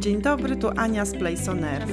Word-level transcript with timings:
Dzień 0.00 0.22
dobry, 0.22 0.56
tu 0.56 0.68
Ania 0.76 1.04
z 1.04 1.12
Place 1.12 1.50
on 1.50 1.64
Earth. 1.64 1.92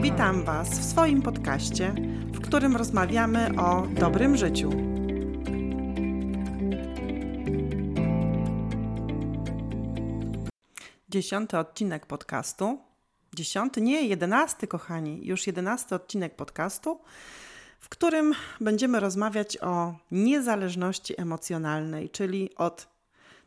Witam 0.00 0.44
Was 0.44 0.68
w 0.70 0.84
swoim 0.84 1.22
podcaście, 1.22 1.94
w 2.32 2.40
którym 2.40 2.76
rozmawiamy 2.76 3.50
o 3.60 3.86
dobrym 3.86 4.36
życiu. 4.36 4.70
Dziesiąty 11.08 11.58
odcinek 11.58 12.06
podcastu. 12.06 12.78
Dziesiąty, 13.34 13.80
nie, 13.80 14.06
jedenasty, 14.06 14.66
kochani, 14.66 15.26
już 15.26 15.46
jedenasty 15.46 15.94
odcinek 15.94 16.36
podcastu, 16.36 17.00
w 17.80 17.88
którym 17.88 18.34
będziemy 18.60 19.00
rozmawiać 19.00 19.58
o 19.62 19.94
niezależności 20.10 21.20
emocjonalnej, 21.20 22.10
czyli 22.10 22.54
od 22.56 22.97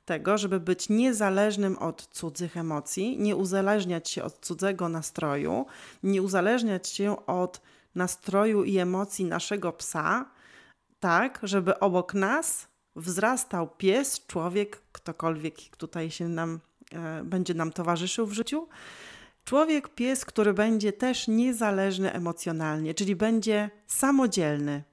tego, 0.06 0.38
żeby 0.38 0.60
być 0.60 0.90
niezależnym 0.90 1.78
od 1.78 2.08
cudzych 2.08 2.58
emocji, 2.58 3.18
nie 3.20 3.36
uzależniać 3.36 4.10
się 4.10 4.24
od 4.24 4.40
cudzego 4.40 4.90
nastroju, 4.90 5.66
nie 6.04 6.22
uzależniać 6.22 6.88
się 6.88 7.26
od 7.26 7.62
nastroju 7.96 8.64
i 8.64 8.78
emocji 8.78 9.26
naszego 9.26 9.74
psa, 9.74 10.26
tak, 11.00 11.40
żeby 11.44 11.80
obok 11.80 12.14
nas 12.14 12.68
wzrastał 12.96 13.68
pies, 13.68 14.26
człowiek, 14.28 14.82
ktokolwiek 14.92 15.58
tutaj 15.78 16.12
się 16.12 16.28
nam 16.28 16.60
e, 16.92 17.24
będzie 17.24 17.54
nam 17.54 17.72
towarzyszył 17.72 18.26
w 18.26 18.34
życiu. 18.34 18.68
Człowiek, 19.46 19.90
pies, 19.90 20.26
który 20.26 20.54
będzie 20.54 20.94
też 20.94 21.28
niezależny 21.28 22.14
emocjonalnie, 22.14 22.94
czyli 22.94 23.16
będzie 23.16 23.70
samodzielny. 23.88 24.84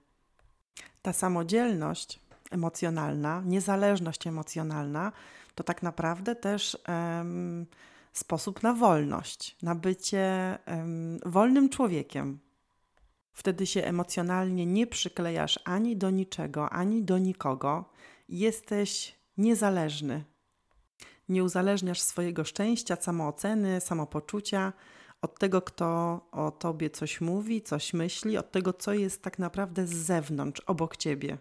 Ta 1.02 1.12
samodzielność 1.12 2.20
emocjonalna, 2.50 3.42
niezależność 3.46 4.26
emocjonalna, 4.26 5.12
to 5.54 5.64
tak 5.64 5.82
naprawdę 5.82 6.36
też 6.36 6.78
um, 6.88 7.66
sposób 8.12 8.62
na 8.62 8.74
wolność, 8.74 9.56
na 9.62 9.74
bycie 9.74 10.58
um, 10.66 11.18
wolnym 11.26 11.68
człowiekiem. 11.68 12.38
Wtedy 13.32 13.66
się 13.66 13.84
emocjonalnie 13.84 14.66
nie 14.66 14.86
przyklejasz 14.86 15.58
ani 15.64 15.96
do 15.96 16.10
niczego, 16.10 16.70
ani 16.70 17.02
do 17.02 17.18
nikogo. 17.18 17.84
Jesteś 18.28 19.18
niezależny. 19.36 20.24
Nie 21.28 21.44
uzależniasz 21.44 22.00
swojego 22.00 22.44
szczęścia, 22.44 22.96
samooceny, 22.96 23.80
samopoczucia 23.80 24.72
od 25.22 25.38
tego, 25.38 25.62
kto 25.62 25.86
o 26.32 26.50
tobie 26.50 26.90
coś 26.90 27.20
mówi, 27.20 27.62
coś 27.62 27.94
myśli, 27.94 28.38
od 28.38 28.52
tego, 28.52 28.72
co 28.72 28.92
jest 28.94 29.22
tak 29.22 29.38
naprawdę 29.38 29.86
z 29.86 29.94
zewnątrz, 29.94 30.60
obok 30.60 30.96
ciebie. 30.96 31.38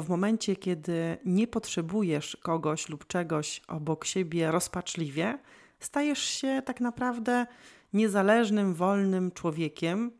W 0.00 0.08
momencie, 0.08 0.56
kiedy 0.56 1.18
nie 1.24 1.46
potrzebujesz 1.46 2.36
kogoś 2.36 2.88
lub 2.88 3.06
czegoś 3.06 3.60
obok 3.68 4.04
siebie 4.04 4.50
rozpaczliwie, 4.50 5.38
stajesz 5.80 6.22
się 6.22 6.62
tak 6.64 6.80
naprawdę 6.80 7.46
niezależnym, 7.92 8.74
wolnym 8.74 9.32
człowiekiem, 9.32 10.10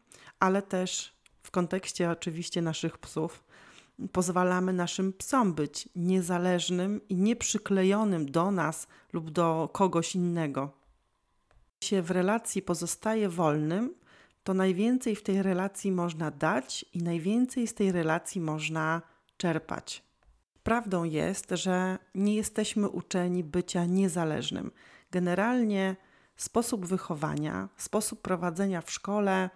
ale 0.40 0.62
też 0.62 1.14
w 1.42 1.50
kontekście 1.50 2.10
oczywiście 2.10 2.62
naszych 2.62 2.98
psów 2.98 3.44
pozwalamy 4.12 4.72
naszym 4.72 5.12
psom 5.12 5.54
być 5.54 5.88
niezależnym 5.96 7.00
i 7.08 7.16
nieprzyklejonym 7.16 8.30
do 8.30 8.50
nas 8.50 8.86
lub 9.12 9.30
do 9.30 9.70
kogoś 9.72 10.14
innego. 10.14 10.70
Jeśli 11.82 11.96
się 11.96 12.02
w 12.02 12.10
relacji 12.10 12.62
pozostaje 12.62 13.28
wolnym, 13.28 13.94
to 14.44 14.54
najwięcej 14.54 15.16
w 15.16 15.22
tej 15.22 15.42
relacji 15.42 15.92
można 15.92 16.30
dać 16.30 16.84
i 16.92 17.02
najwięcej 17.02 17.66
z 17.66 17.74
tej 17.74 17.92
relacji 17.92 18.40
można 18.40 19.02
czerpać. 19.42 20.02
Prawdą 20.62 21.04
jest, 21.04 21.50
że 21.50 21.98
nie 22.14 22.34
jesteśmy 22.34 22.88
uczeni 22.88 23.44
bycia 23.44 23.84
niezależnym. 23.84 24.70
Generalnie 25.10 25.96
sposób 26.36 26.86
wychowania, 26.86 27.68
sposób 27.76 28.22
prowadzenia 28.22 28.80
w 28.80 28.90
szkole, 28.90 29.50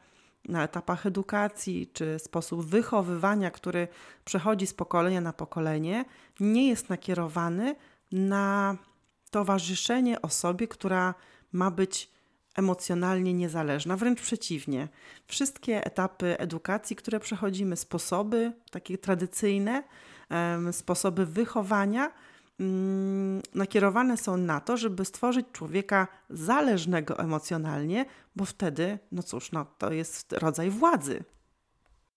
na 0.49 0.65
etapach 0.65 1.07
edukacji, 1.07 1.91
czy 1.93 2.19
sposób 2.19 2.65
wychowywania, 2.65 3.51
który 3.51 3.89
przechodzi 4.25 4.67
z 4.67 4.75
pokolenia 4.75 5.21
na 5.21 5.33
pokolenie, 5.33 6.05
nie 6.41 6.69
jest 6.69 6.89
nakierowany 6.89 7.77
na 8.13 8.77
towarzyszenie 9.31 10.23
osobie, 10.23 10.69
która 10.69 11.15
ma 11.53 11.71
być 11.71 12.11
emocjonalnie 12.57 13.35
niezależna, 13.35 13.97
wręcz 13.97 14.21
przeciwnie. 14.21 14.89
Wszystkie 15.27 15.85
etapy 15.85 16.39
edukacji, 16.39 16.97
które 16.97 17.21
przechodzimy, 17.21 17.77
sposoby 17.77 18.53
takie 18.71 18.99
tradycyjne, 18.99 19.83
sposoby 20.73 21.27
wychowania, 21.27 22.13
mm, 22.61 23.43
nakierowane 23.55 24.17
są 24.17 24.37
na 24.37 24.61
to, 24.61 24.77
żeby 24.77 25.05
stworzyć 25.05 25.47
człowieka 25.53 26.09
zależnego 26.31 27.19
emocjonalnie, 27.19 28.05
bo 28.37 28.45
wtedy, 28.45 28.99
no 29.13 29.23
cóż, 29.23 29.53
no, 29.53 29.67
to 29.79 29.93
jest 29.93 30.33
rodzaj 30.33 30.71
władzy. 30.71 31.25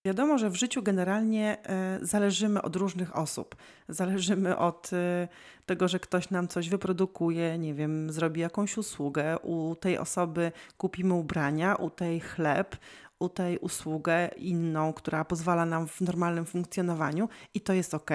Wiadomo, 0.04 0.38
że 0.38 0.50
w 0.50 0.56
życiu 0.56 0.82
generalnie 0.82 1.58
e, 1.62 1.98
zależymy 2.02 2.62
od 2.62 2.76
różnych 2.76 3.16
osób. 3.16 3.56
Zależymy 3.88 4.56
od 4.56 4.90
e, 4.92 5.28
tego, 5.66 5.88
że 5.88 6.00
ktoś 6.00 6.30
nam 6.30 6.48
coś 6.48 6.68
wyprodukuje, 6.68 7.58
nie 7.58 7.74
wiem, 7.74 8.12
zrobi 8.12 8.40
jakąś 8.40 8.76
usługę, 8.76 9.38
u 9.38 9.74
tej 9.80 9.98
osoby 9.98 10.52
kupimy 10.76 11.14
ubrania, 11.14 11.76
u 11.76 11.90
tej 11.90 12.20
chleb, 12.20 12.76
u 13.18 13.28
tej 13.28 13.58
usługę 13.58 14.28
inną, 14.36 14.92
która 14.92 15.24
pozwala 15.24 15.66
nam 15.66 15.88
w 15.88 16.00
normalnym 16.00 16.44
funkcjonowaniu 16.44 17.28
i 17.54 17.60
to 17.60 17.72
jest 17.72 17.94
ok. 17.94 18.10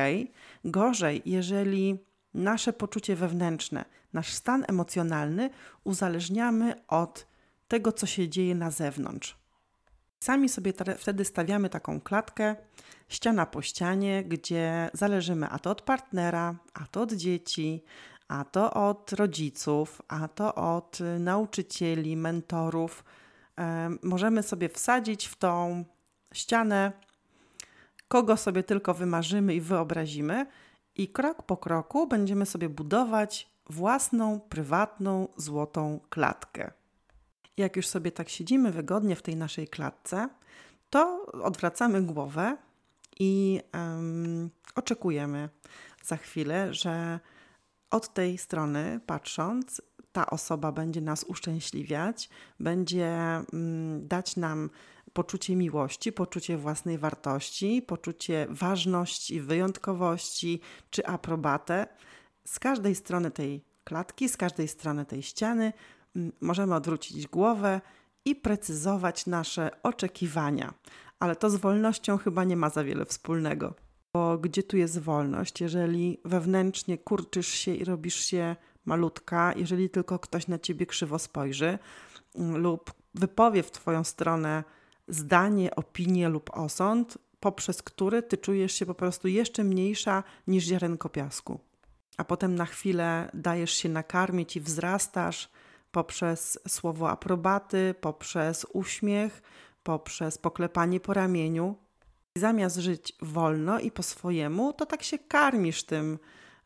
Gorzej, 0.63 1.21
jeżeli 1.25 1.99
nasze 2.33 2.73
poczucie 2.73 3.15
wewnętrzne, 3.15 3.85
nasz 4.13 4.33
stan 4.33 4.65
emocjonalny 4.67 5.49
uzależniamy 5.83 6.73
od 6.87 7.27
tego, 7.67 7.91
co 7.91 8.05
się 8.05 8.29
dzieje 8.29 8.55
na 8.55 8.71
zewnątrz. 8.71 9.44
Sami 10.25 10.49
sobie 10.49 10.73
wtedy 10.97 11.25
stawiamy 11.25 11.69
taką 11.69 12.01
klatkę, 12.01 12.55
ściana 13.09 13.45
po 13.45 13.61
ścianie, 13.61 14.23
gdzie 14.23 14.89
zależymy 14.93 15.49
a 15.49 15.59
to 15.59 15.71
od 15.71 15.81
partnera, 15.81 16.55
a 16.73 16.87
to 16.87 17.01
od 17.01 17.13
dzieci, 17.13 17.83
a 18.27 18.45
to 18.45 18.73
od 18.73 19.13
rodziców, 19.13 20.01
a 20.07 20.27
to 20.27 20.55
od 20.55 20.99
nauczycieli, 21.19 22.17
mentorów. 22.17 23.03
Możemy 24.03 24.43
sobie 24.43 24.69
wsadzić 24.69 25.27
w 25.27 25.35
tą 25.35 25.85
ścianę, 26.33 26.91
kogo 28.07 28.37
sobie 28.37 28.63
tylko 28.63 28.93
wymarzymy 28.93 29.55
i 29.55 29.61
wyobrazimy, 29.61 30.45
i 30.95 31.07
krok 31.07 31.43
po 31.43 31.57
kroku 31.57 32.07
będziemy 32.07 32.45
sobie 32.45 32.69
budować 32.69 33.49
własną, 33.69 34.39
prywatną, 34.39 35.27
złotą 35.37 35.99
klatkę 36.09 36.71
jak 37.57 37.75
już 37.75 37.87
sobie 37.87 38.11
tak 38.11 38.29
siedzimy 38.29 38.71
wygodnie 38.71 39.15
w 39.15 39.21
tej 39.21 39.35
naszej 39.35 39.67
klatce, 39.67 40.29
to 40.89 41.25
odwracamy 41.25 42.01
głowę 42.01 42.57
i 43.19 43.61
um, 43.73 44.49
oczekujemy 44.75 45.49
za 46.03 46.17
chwilę, 46.17 46.73
że 46.73 47.19
od 47.91 48.13
tej 48.13 48.37
strony 48.37 48.99
patrząc, 49.05 49.81
ta 50.11 50.25
osoba 50.25 50.71
będzie 50.71 51.01
nas 51.01 51.23
uszczęśliwiać, 51.23 52.29
będzie 52.59 53.15
um, 53.53 54.07
dać 54.07 54.35
nam 54.35 54.69
poczucie 55.13 55.55
miłości, 55.55 56.11
poczucie 56.11 56.57
własnej 56.57 56.97
wartości, 56.97 57.81
poczucie 57.81 58.47
ważności, 58.49 59.41
wyjątkowości 59.41 60.61
czy 60.89 61.05
aprobatę. 61.05 61.87
Z 62.45 62.59
każdej 62.59 62.95
strony 62.95 63.31
tej 63.31 63.63
klatki, 63.83 64.29
z 64.29 64.37
każdej 64.37 64.67
strony 64.67 65.05
tej 65.05 65.23
ściany 65.23 65.73
możemy 66.41 66.75
odwrócić 66.75 67.27
głowę 67.27 67.81
i 68.25 68.35
precyzować 68.35 69.25
nasze 69.25 69.71
oczekiwania. 69.83 70.73
Ale 71.19 71.35
to 71.35 71.49
z 71.49 71.55
wolnością 71.55 72.17
chyba 72.17 72.43
nie 72.43 72.57
ma 72.57 72.69
za 72.69 72.83
wiele 72.83 73.05
wspólnego. 73.05 73.73
Bo 74.13 74.37
gdzie 74.37 74.63
tu 74.63 74.77
jest 74.77 74.99
wolność, 74.99 75.61
jeżeli 75.61 76.19
wewnętrznie 76.25 76.97
kurczysz 76.97 77.47
się 77.47 77.75
i 77.75 77.85
robisz 77.85 78.15
się 78.15 78.55
malutka, 78.85 79.53
jeżeli 79.55 79.89
tylko 79.89 80.19
ktoś 80.19 80.47
na 80.47 80.59
ciebie 80.59 80.85
krzywo 80.85 81.19
spojrzy 81.19 81.79
lub 82.35 82.93
wypowie 83.13 83.63
w 83.63 83.71
twoją 83.71 84.03
stronę 84.03 84.63
zdanie, 85.07 85.75
opinię 85.75 86.29
lub 86.29 86.49
osąd, 86.53 87.17
poprzez 87.39 87.83
który 87.83 88.23
ty 88.23 88.37
czujesz 88.37 88.73
się 88.73 88.85
po 88.85 88.95
prostu 88.95 89.27
jeszcze 89.27 89.63
mniejsza 89.63 90.23
niż 90.47 90.63
ziarenko 90.63 91.09
piasku. 91.09 91.59
A 92.17 92.23
potem 92.23 92.55
na 92.55 92.65
chwilę 92.65 93.29
dajesz 93.33 93.71
się 93.71 93.89
nakarmić 93.89 94.55
i 94.55 94.61
wzrastasz, 94.61 95.49
poprzez 95.95 96.59
słowo 96.67 97.09
aprobaty, 97.09 97.95
poprzez 98.01 98.65
uśmiech, 98.73 99.41
poprzez 99.83 100.37
poklepanie 100.37 100.99
po 100.99 101.13
ramieniu. 101.13 101.75
Zamiast 102.37 102.77
żyć 102.77 103.13
wolno 103.21 103.79
i 103.79 103.91
po 103.91 104.03
swojemu, 104.03 104.73
to 104.73 104.85
tak 104.85 105.03
się 105.03 105.19
karmisz 105.19 105.83
tym 105.83 106.19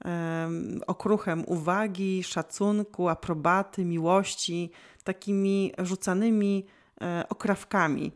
um, 0.05 0.81
okruchem 0.87 1.43
uwagi, 1.47 2.23
szacunku, 2.23 3.09
aprobaty, 3.09 3.85
miłości, 3.85 4.71
takimi 5.03 5.71
rzucanymi 5.77 6.65
um, 7.01 7.09
okrawkami. 7.29 8.11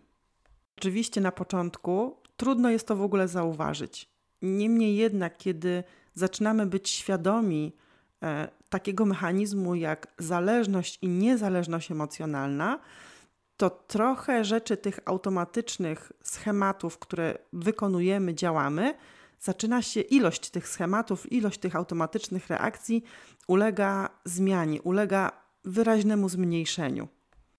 Oczywiście 0.77 1.21
na 1.21 1.31
początku 1.31 2.17
trudno 2.37 2.69
jest 2.69 2.87
to 2.87 2.95
w 2.95 3.01
ogóle 3.01 3.27
zauważyć. 3.27 4.09
Niemniej 4.41 4.95
jednak, 4.95 5.37
kiedy 5.37 5.83
zaczynamy 6.13 6.65
być 6.65 6.89
świadomi 6.89 7.75
e, 8.23 8.47
takiego 8.73 9.05
mechanizmu 9.05 9.75
jak 9.75 10.07
zależność 10.17 10.99
i 11.01 11.07
niezależność 11.07 11.91
emocjonalna, 11.91 12.79
to 13.57 13.69
trochę 13.69 14.45
rzeczy 14.45 14.77
tych 14.77 14.99
automatycznych 15.05 16.11
schematów, 16.23 16.99
które 16.99 17.37
wykonujemy, 17.53 18.33
działamy, 18.33 18.93
zaczyna 19.39 19.81
się 19.81 20.01
ilość 20.01 20.49
tych 20.49 20.67
schematów, 20.67 21.31
ilość 21.31 21.59
tych 21.59 21.75
automatycznych 21.75 22.47
reakcji 22.47 23.03
ulega 23.47 24.09
zmianie, 24.25 24.81
ulega 24.81 25.31
wyraźnemu 25.65 26.29
zmniejszeniu. 26.29 27.07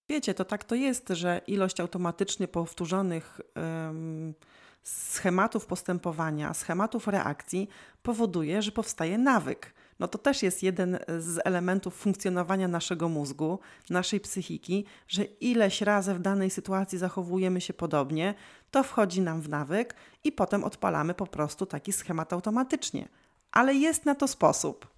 Wiecie, 0.08 0.34
to 0.34 0.44
tak 0.44 0.64
to 0.64 0.75
jest, 0.75 1.08
że 1.08 1.40
ilość 1.46 1.81
automatycznie 1.81 2.49
powtórzonych 2.49 3.40
um, 3.56 4.34
schematów 4.82 5.66
postępowania, 5.66 6.55
schematów 6.55 7.06
reakcji 7.08 7.69
powoduje, 8.02 8.62
że 8.62 8.72
powstaje 8.72 9.19
nawyk. 9.19 9.75
No 9.99 10.08
to 10.08 10.19
też 10.19 10.43
jest 10.43 10.62
jeden 10.62 10.99
z 11.19 11.41
elementów 11.44 11.94
funkcjonowania 11.94 12.69
naszego 12.69 13.08
mózgu, 13.08 13.58
naszej 13.91 14.20
psychiki, 14.20 14.85
że 15.08 15.25
ileś 15.25 15.81
razy 15.81 16.14
w 16.14 16.20
danej 16.20 16.50
sytuacji 16.50 16.99
zachowujemy 16.99 17.61
się 17.61 17.75
podobnie, 17.75 18.35
to 18.70 18.82
wchodzi 18.82 19.20
nam 19.20 19.41
w 19.41 19.49
nawyk 19.49 19.94
i 20.25 20.32
potem 20.32 20.64
odpalamy 20.64 21.14
po 21.14 21.26
prostu 21.26 21.67
taki 21.67 21.93
schemat 21.93 22.32
automatycznie. 22.32 23.08
Ale 23.52 23.75
jest 23.75 24.05
na 24.05 24.14
to 24.14 24.29
sposób. 24.29 24.94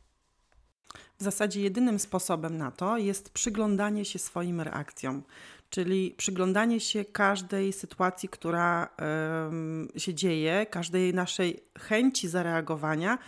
W 1.18 1.22
zasadzie 1.22 1.60
jedynym 1.60 1.98
sposobem 1.98 2.56
na 2.56 2.70
to 2.70 2.98
jest 2.98 3.30
przyglądanie 3.30 4.04
się 4.04 4.18
swoim 4.18 4.60
reakcjom, 4.60 5.22
czyli 5.76 6.14
przyglądanie 6.16 6.80
się 6.80 7.04
każdej 7.04 7.72
sytuacji, 7.72 8.28
która 8.28 8.88
się 9.96 10.14
dzieje, 10.14 10.66
każdej 10.70 11.14
naszej 11.14 11.60
chęci 11.78 12.28
zareagowania, 12.28 13.18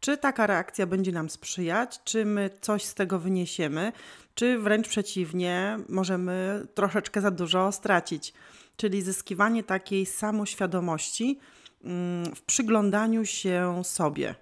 czy 0.00 0.16
taka 0.16 0.46
reakcja 0.46 0.86
będzie 0.86 1.12
nam 1.12 1.30
sprzyjać, 1.30 2.00
czy 2.04 2.24
my 2.24 2.50
coś 2.60 2.84
z 2.84 2.94
tego 2.94 3.18
wyniesiemy, 3.18 3.92
czy 4.34 4.58
wręcz 4.58 4.88
przeciwnie, 4.88 5.78
możemy 5.88 6.66
troszeczkę 6.74 7.20
za 7.20 7.30
dużo 7.30 7.72
stracić. 7.72 8.32
Czyli 8.76 9.02
zyskiwanie 9.02 9.64
takiej 9.64 10.06
samoświadomości 10.06 11.38
y, 11.40 12.34
w 12.34 12.42
przyglądaniu 12.42 13.24
się 13.24 13.80
sobie. 13.84 14.34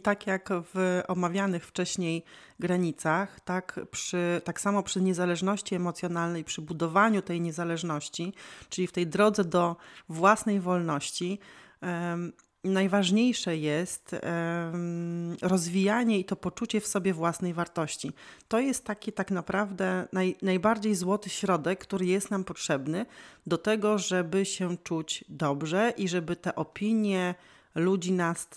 I 0.00 0.02
tak 0.02 0.26
jak 0.26 0.48
w 0.74 1.02
omawianych 1.08 1.66
wcześniej 1.66 2.24
granicach, 2.58 3.40
tak, 3.40 3.80
przy, 3.90 4.40
tak 4.44 4.60
samo 4.60 4.82
przy 4.82 5.00
niezależności 5.00 5.74
emocjonalnej, 5.74 6.44
przy 6.44 6.62
budowaniu 6.62 7.22
tej 7.22 7.40
niezależności, 7.40 8.32
czyli 8.68 8.86
w 8.86 8.92
tej 8.92 9.06
drodze 9.06 9.44
do 9.44 9.76
własnej 10.08 10.60
wolności, 10.60 11.38
um, 11.82 12.32
najważniejsze 12.64 13.56
jest 13.56 14.12
um, 14.12 15.36
rozwijanie 15.42 16.18
i 16.18 16.24
to 16.24 16.36
poczucie 16.36 16.80
w 16.80 16.86
sobie 16.86 17.14
własnej 17.14 17.54
wartości. 17.54 18.12
To 18.48 18.60
jest 18.60 18.84
taki 18.84 19.12
tak 19.12 19.30
naprawdę 19.30 20.08
naj, 20.12 20.36
najbardziej 20.42 20.94
złoty 20.94 21.30
środek, 21.30 21.78
który 21.78 22.06
jest 22.06 22.30
nam 22.30 22.44
potrzebny 22.44 23.06
do 23.46 23.58
tego, 23.58 23.98
żeby 23.98 24.44
się 24.44 24.76
czuć 24.76 25.24
dobrze 25.28 25.92
i 25.96 26.08
żeby 26.08 26.36
te 26.36 26.54
opinie, 26.54 27.34
ludzi 27.74 28.12
nas 28.12 28.48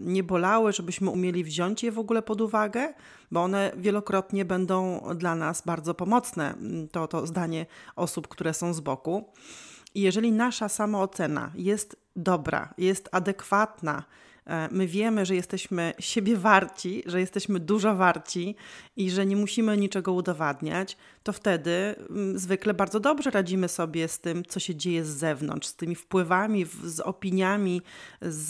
nie 0.00 0.22
bolały, 0.22 0.72
żebyśmy 0.72 1.10
umieli 1.10 1.44
wziąć 1.44 1.82
je 1.82 1.92
w 1.92 1.98
ogóle 1.98 2.22
pod 2.22 2.40
uwagę, 2.40 2.94
bo 3.30 3.42
one 3.42 3.72
wielokrotnie 3.76 4.44
będą 4.44 5.02
dla 5.16 5.34
nas 5.34 5.62
bardzo 5.66 5.94
pomocne. 5.94 6.54
Mm, 6.54 6.88
to, 6.88 7.08
to 7.08 7.26
zdanie 7.26 7.66
osób, 7.96 8.28
które 8.28 8.54
są 8.54 8.74
z 8.74 8.80
boku. 8.80 9.32
I 9.94 10.00
jeżeli 10.00 10.32
nasza 10.32 10.68
samoocena 10.68 11.52
jest 11.54 11.96
dobra, 12.16 12.74
jest 12.78 13.08
adekwatna, 13.12 14.04
my 14.70 14.86
wiemy, 14.86 15.26
że 15.26 15.34
jesteśmy 15.34 15.94
siebie 15.98 16.36
warci, 16.36 17.02
że 17.06 17.20
jesteśmy 17.20 17.60
dużo 17.60 17.94
warci 17.94 18.56
i 18.96 19.10
że 19.10 19.26
nie 19.26 19.36
musimy 19.36 19.76
niczego 19.76 20.12
udowadniać, 20.12 20.96
to 21.22 21.32
wtedy 21.32 21.94
mm, 22.10 22.38
zwykle 22.38 22.74
bardzo 22.74 23.00
dobrze 23.00 23.30
radzimy 23.30 23.68
sobie 23.68 24.08
z 24.08 24.20
tym, 24.20 24.44
co 24.44 24.60
się 24.60 24.76
dzieje 24.76 25.04
z 25.04 25.08
zewnątrz, 25.08 25.68
z 25.68 25.76
tymi 25.76 25.94
wpływami, 25.94 26.66
z 26.84 27.00
opiniami, 27.00 27.82
z, 28.22 28.48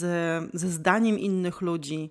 ze 0.53 0.69
zdaniem 0.69 1.19
innych 1.19 1.61
ludzi. 1.61 2.09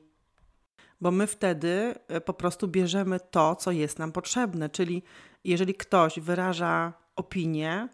Bo 1.00 1.10
my 1.10 1.26
wtedy 1.26 1.94
e, 2.08 2.20
po 2.20 2.34
prostu 2.34 2.68
bierzemy 2.68 3.20
to, 3.30 3.56
co 3.56 3.72
jest 3.72 3.98
nam 3.98 4.12
potrzebne. 4.12 4.68
Czyli 4.68 5.02
jeżeli 5.44 5.74
ktoś 5.74 6.20
wyraża 6.20 6.92
opinię, 7.16 7.88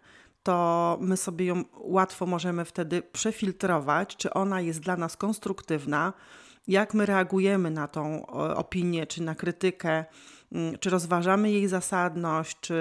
to 0.45 0.99
my 1.01 1.17
sobie 1.17 1.47
ją 1.47 1.65
łatwo 1.75 2.27
możemy 2.27 2.65
wtedy 2.65 3.03
przefiltrować, 3.03 4.17
czy 4.17 4.33
ona 4.33 4.61
jest 4.61 4.81
dla 4.81 4.97
nas 4.97 5.17
konstruktywna, 5.17 6.13
jak 6.69 6.95
my 6.95 7.07
reagujemy 7.07 7.71
na 7.71 7.89
tą 7.89 8.27
opinię, 8.57 9.07
czy 9.07 9.23
na 9.23 9.35
krytykę, 9.35 10.05
mm, 10.53 10.79
czy 10.79 10.91
rozważamy 10.91 11.51
jej 11.51 11.69
zasadność, 11.69 12.61
czy 12.61 12.77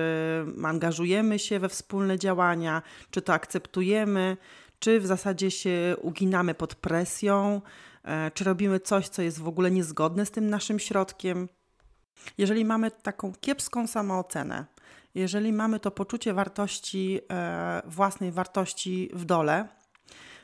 angażujemy 0.64 1.40
się 1.40 1.60
we 1.60 1.70
wspólne 1.70 2.20
działania, 2.20 2.82
czy 3.12 3.22
to 3.22 3.34
akceptujemy, 3.34 4.38
czy 4.80 5.00
w 5.00 5.06
zasadzie 5.06 5.52
się 5.52 5.96
uginamy 6.02 6.54
pod 6.54 6.76
presją, 6.76 7.62
e, 8.04 8.32
czy 8.32 8.44
robimy 8.44 8.80
coś, 8.80 9.10
co 9.10 9.22
jest 9.22 9.40
w 9.40 9.48
ogóle 9.48 9.72
niezgodne 9.72 10.26
z 10.26 10.32
tym 10.32 10.50
naszym 10.50 10.80
środkiem. 10.80 11.50
Jeżeli 12.38 12.66
mamy 12.66 12.92
taką 12.92 13.34
kiepską 13.42 13.88
samoocenę, 13.88 14.66
jeżeli 15.16 15.54
mamy 15.54 15.80
to 15.80 15.92
poczucie 15.92 16.34
wartości, 16.34 17.20
e, 17.32 17.82
własnej 17.86 18.32
wartości 18.32 19.10
w 19.14 19.26
dole, 19.26 19.68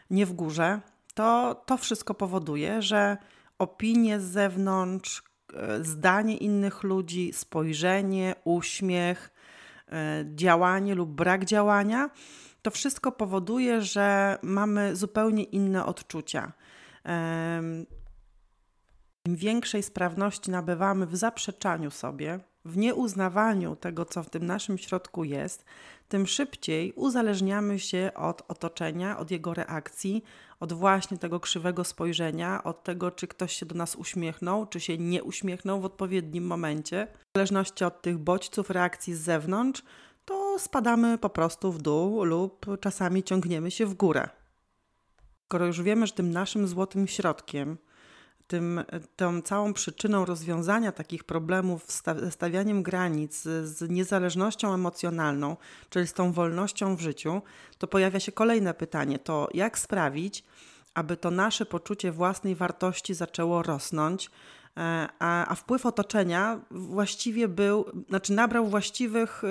nie 0.09 0.25
w 0.25 0.33
górze, 0.33 0.81
to 1.13 1.61
to 1.65 1.77
wszystko 1.77 2.13
powoduje, 2.13 2.81
że 2.81 3.17
opinie 3.59 4.19
z 4.19 4.23
zewnątrz, 4.23 5.23
e, 5.53 5.83
zdanie 5.83 6.37
innych 6.37 6.83
ludzi, 6.83 7.33
spojrzenie, 7.33 8.35
uśmiech, 8.43 9.31
e, 9.91 10.25
działanie 10.35 10.95
lub 10.95 11.09
brak 11.09 11.45
działania, 11.45 12.09
to 12.61 12.71
wszystko 12.71 13.11
powoduje, 13.11 13.81
że 13.81 14.37
mamy 14.41 14.95
zupełnie 14.95 15.43
inne 15.43 15.85
odczucia. 15.85 16.53
Im 19.25 19.35
większej 19.35 19.83
sprawności 19.83 20.51
nabywamy 20.51 21.05
w 21.05 21.15
zaprzeczaniu 21.15 21.91
sobie, 21.91 22.39
w 22.65 22.77
nieuznawaniu 22.77 23.75
tego, 23.75 24.05
co 24.05 24.23
w 24.23 24.29
tym 24.29 24.45
naszym 24.45 24.77
środku 24.77 25.23
jest, 25.23 25.65
tym 26.09 26.27
szybciej 26.27 26.93
uzależniamy 26.95 27.79
się 27.79 28.11
od 28.15 28.43
otoczenia, 28.47 29.17
od 29.17 29.31
jego 29.31 29.53
reakcji, 29.53 30.23
od 30.59 30.73
właśnie 30.73 31.17
tego 31.17 31.39
krzywego 31.39 31.83
spojrzenia, 31.83 32.63
od 32.63 32.83
tego, 32.83 33.11
czy 33.11 33.27
ktoś 33.27 33.53
się 33.53 33.65
do 33.65 33.75
nas 33.75 33.95
uśmiechnął, 33.95 34.65
czy 34.65 34.79
się 34.79 34.97
nie 34.97 35.23
uśmiechnął 35.23 35.81
w 35.81 35.85
odpowiednim 35.85 36.47
momencie. 36.47 37.07
W 37.33 37.37
zależności 37.37 37.85
od 37.85 38.01
tych 38.01 38.17
bodźców 38.17 38.69
reakcji 38.69 39.15
z 39.15 39.19
zewnątrz, 39.21 39.83
to 40.25 40.59
spadamy 40.59 41.17
po 41.17 41.29
prostu 41.29 41.71
w 41.71 41.81
dół 41.81 42.23
lub 42.23 42.65
czasami 42.79 43.23
ciągniemy 43.23 43.71
się 43.71 43.85
w 43.85 43.93
górę. 43.93 44.29
Skoro 45.45 45.65
już 45.65 45.81
wiemy, 45.81 46.07
że 46.07 46.13
tym 46.13 46.31
naszym 46.31 46.67
złotym 46.67 47.07
środkiem 47.07 47.77
tym, 48.49 48.83
tą 49.15 49.41
całą 49.41 49.73
przyczyną 49.73 50.25
rozwiązania 50.25 50.91
takich 50.91 51.23
problemów 51.23 51.85
ze 52.17 52.31
stawianiem 52.31 52.83
granic, 52.83 53.41
z 53.63 53.89
niezależnością 53.89 54.73
emocjonalną, 54.73 55.57
czyli 55.89 56.07
z 56.07 56.13
tą 56.13 56.31
wolnością 56.31 56.95
w 56.95 57.01
życiu, 57.01 57.41
to 57.77 57.87
pojawia 57.87 58.19
się 58.19 58.31
kolejne 58.31 58.73
pytanie: 58.73 59.19
to 59.19 59.47
jak 59.53 59.79
sprawić, 59.79 60.43
aby 60.93 61.17
to 61.17 61.31
nasze 61.31 61.65
poczucie 61.65 62.11
własnej 62.11 62.55
wartości 62.55 63.13
zaczęło 63.13 63.63
rosnąć, 63.63 64.29
e, 64.77 65.07
a, 65.19 65.51
a 65.51 65.55
wpływ 65.55 65.85
otoczenia 65.85 66.59
właściwie 66.71 67.47
był, 67.47 67.85
znaczy 68.09 68.33
nabrał 68.33 68.67
właściwych 68.67 69.41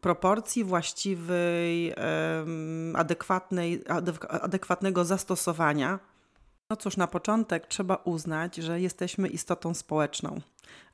proporcji, 0.00 0.64
właściwej, 0.64 1.94
adekwatnej, 2.94 3.84
adekwatnego 4.42 5.04
zastosowania 5.04 6.09
no 6.70 6.76
cóż, 6.76 6.96
na 6.96 7.06
początek 7.06 7.66
trzeba 7.66 7.94
uznać, 7.96 8.56
że 8.56 8.80
jesteśmy 8.80 9.28
istotą 9.28 9.74
społeczną, 9.74 10.40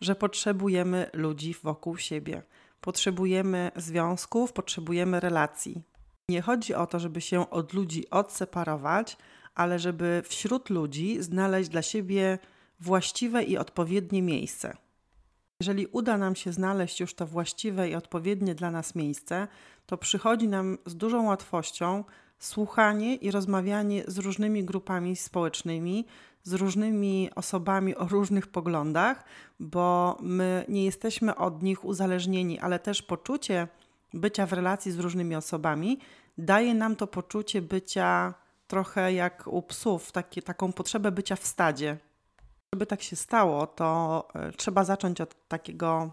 że 0.00 0.14
potrzebujemy 0.14 1.11
ludzi 1.12 1.54
wokół 1.62 1.97
siebie, 1.97 2.42
potrzebujemy 2.80 3.71
związków, 3.76 4.52
potrzebujemy 4.52 5.21
relacji. 5.21 5.83
Nie 6.28 6.42
chodzi 6.42 6.75
o 6.75 6.87
to, 6.87 7.00
żeby 7.00 7.21
się 7.21 7.50
od 7.50 7.73
ludzi 7.73 8.11
odseparować, 8.11 9.16
ale 9.54 9.78
żeby 9.78 10.23
wśród 10.25 10.71
ludzi 10.71 11.23
znaleźć 11.23 11.71
dla 11.71 11.83
siebie 11.83 12.38
właściwe 12.80 13.45
i 13.45 13.59
odpowiednie 13.59 14.23
miejsce. 14.23 14.76
Jeżeli 15.61 15.87
uda 15.87 16.18
nam 16.18 16.37
się 16.37 16.52
znaleźć 16.52 17.00
już 17.00 17.14
to 17.14 17.26
właściwe 17.26 17.90
i 17.90 17.95
odpowiednie 17.95 18.54
dla 18.54 18.71
nas 18.71 18.95
miejsce, 18.95 19.49
to 19.87 19.99
przychodzi 19.99 20.49
nam 20.49 20.78
z 20.87 20.97
dużą 20.97 21.26
łatwością 21.26 22.04
słuchanie 22.38 23.14
i 23.14 23.31
rozmawianie 23.31 24.05
z 24.07 24.19
różnymi 24.19 24.64
grupami 24.64 25.16
społecznymi, 25.16 26.07
z 26.43 26.52
różnymi 26.52 27.31
osobami 27.35 27.97
o 27.97 28.09
różnych 28.09 28.47
poglądach, 28.47 29.25
bo 29.61 30.16
my 30.21 30.64
nie 30.69 30.85
jesteśmy 30.85 31.37
od 31.37 31.62
nich 31.62 31.85
uzależnieni, 31.85 32.59
ale 32.59 32.78
też 32.78 33.02
poczucie 33.02 33.69
bycia 34.14 34.47
w 34.47 34.52
relacji 34.52 34.93
z 34.93 34.99
różnymi 34.99 35.37
osobami 35.37 35.99
daje 36.38 36.75
nam 36.75 36.97
to 36.97 37.07
poczucie 37.07 37.62
bycia 37.62 38.35
trochę 38.66 39.12
jak 39.12 39.47
u 39.47 39.62
psów, 39.62 40.12
taką 40.45 40.73
potrzebę 40.73 41.12
bycia 41.12 41.37
w 41.37 41.47
stadzie. 41.47 41.99
Żeby 42.75 42.87
tak 42.87 43.02
się 43.02 43.16
stało, 43.16 43.66
to 43.66 44.28
e, 44.35 44.52
trzeba 44.52 44.85
zacząć 44.85 45.21
od 45.21 45.49
takiego 45.49 46.11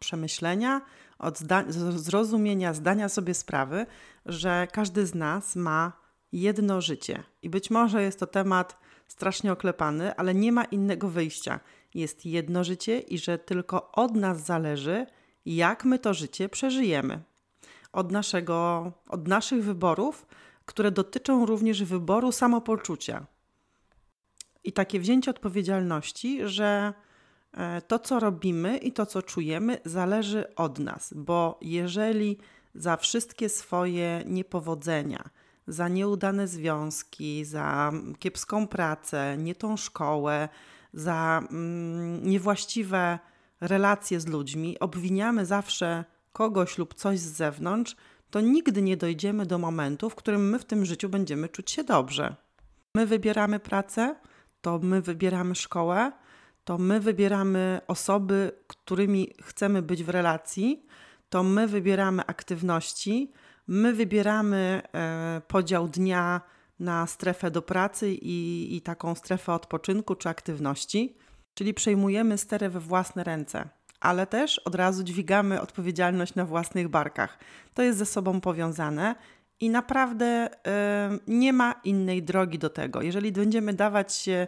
przemyślenia, 0.00 0.80
od 1.18 1.38
zda 1.38 1.64
zrozumienia, 1.90 2.74
zdania 2.74 3.08
sobie 3.08 3.34
sprawy, 3.34 3.86
że 4.26 4.68
każdy 4.72 5.06
z 5.06 5.14
nas 5.14 5.56
ma 5.56 5.92
jedno 6.32 6.80
życie. 6.80 7.22
I 7.42 7.50
być 7.50 7.70
może 7.70 8.02
jest 8.02 8.20
to 8.20 8.26
temat 8.26 8.78
strasznie 9.08 9.52
oklepany, 9.52 10.16
ale 10.16 10.34
nie 10.34 10.52
ma 10.52 10.64
innego 10.64 11.08
wyjścia. 11.08 11.60
Jest 11.94 12.26
jedno 12.26 12.64
życie 12.64 12.98
i 12.98 13.18
że 13.18 13.38
tylko 13.38 13.92
od 13.92 14.14
nas 14.14 14.44
zależy, 14.44 15.06
jak 15.46 15.84
my 15.84 15.98
to 15.98 16.14
życie 16.14 16.48
przeżyjemy. 16.48 17.22
Od, 17.92 18.12
naszego, 18.12 18.92
od 19.08 19.28
naszych 19.28 19.64
wyborów, 19.64 20.26
które 20.64 20.90
dotyczą 20.90 21.46
również 21.46 21.84
wyboru 21.84 22.32
samopoczucia. 22.32 23.26
I 24.64 24.72
takie 24.72 25.00
wzięcie 25.00 25.30
odpowiedzialności, 25.30 26.40
że 26.44 26.94
to, 27.86 27.98
co 27.98 28.20
robimy 28.20 28.78
i 28.78 28.92
to, 28.92 29.06
co 29.06 29.22
czujemy, 29.22 29.78
zależy 29.84 30.54
od 30.54 30.78
nas, 30.78 31.14
bo 31.16 31.58
jeżeli 31.62 32.38
za 32.74 32.96
wszystkie 32.96 33.48
swoje 33.48 34.22
niepowodzenia, 34.26 35.30
za 35.66 35.88
nieudane 35.88 36.48
związki, 36.48 37.44
za 37.44 37.92
kiepską 38.18 38.66
pracę, 38.66 39.36
nie 39.38 39.54
tą 39.54 39.76
szkołę, 39.76 40.48
za 40.94 41.42
mm, 41.50 42.26
niewłaściwe 42.26 43.18
relacje 43.60 44.20
z 44.20 44.26
ludźmi, 44.26 44.78
obwiniamy 44.78 45.46
zawsze 45.46 46.04
kogoś 46.32 46.78
lub 46.78 46.94
coś 46.94 47.18
z 47.18 47.32
zewnątrz, 47.32 47.96
to 48.30 48.40
nigdy 48.40 48.82
nie 48.82 48.96
dojdziemy 48.96 49.46
do 49.46 49.58
momentu, 49.58 50.10
w 50.10 50.14
którym 50.14 50.50
my 50.50 50.58
w 50.58 50.64
tym 50.64 50.84
życiu 50.84 51.08
będziemy 51.08 51.48
czuć 51.48 51.70
się 51.70 51.84
dobrze. 51.84 52.36
My 52.94 53.06
wybieramy 53.06 53.60
pracę, 53.60 54.16
to 54.60 54.78
my 54.78 55.02
wybieramy 55.02 55.54
szkołę, 55.54 56.12
to 56.66 56.78
my 56.78 57.00
wybieramy 57.00 57.80
osoby, 57.86 58.52
którymi 58.66 59.34
chcemy 59.42 59.82
być 59.82 60.04
w 60.04 60.08
relacji, 60.08 60.86
to 61.28 61.42
my 61.42 61.66
wybieramy 61.66 62.26
aktywności, 62.26 63.32
my 63.66 63.92
wybieramy 63.92 64.82
e, 64.94 65.40
podział 65.48 65.88
dnia 65.88 66.40
na 66.78 67.06
strefę 67.06 67.50
do 67.50 67.62
pracy 67.62 68.12
i, 68.12 68.68
i 68.76 68.82
taką 68.82 69.14
strefę 69.14 69.52
odpoczynku 69.52 70.14
czy 70.14 70.28
aktywności, 70.28 71.16
czyli 71.54 71.74
przejmujemy 71.74 72.38
sterę 72.38 72.70
we 72.70 72.80
własne 72.80 73.24
ręce 73.24 73.68
ale 74.00 74.26
też 74.26 74.58
od 74.58 74.74
razu 74.74 75.04
dźwigamy 75.04 75.60
odpowiedzialność 75.60 76.34
na 76.34 76.44
własnych 76.44 76.88
barkach. 76.88 77.38
To 77.74 77.82
jest 77.82 77.98
ze 77.98 78.06
sobą 78.06 78.40
powiązane 78.40 79.14
i 79.60 79.70
naprawdę 79.70 80.48
y, 80.48 80.50
nie 81.26 81.52
ma 81.52 81.74
innej 81.84 82.22
drogi 82.22 82.58
do 82.58 82.70
tego. 82.70 83.02
Jeżeli 83.02 83.32
będziemy 83.32 83.72
dawać 83.72 84.14
się 84.14 84.46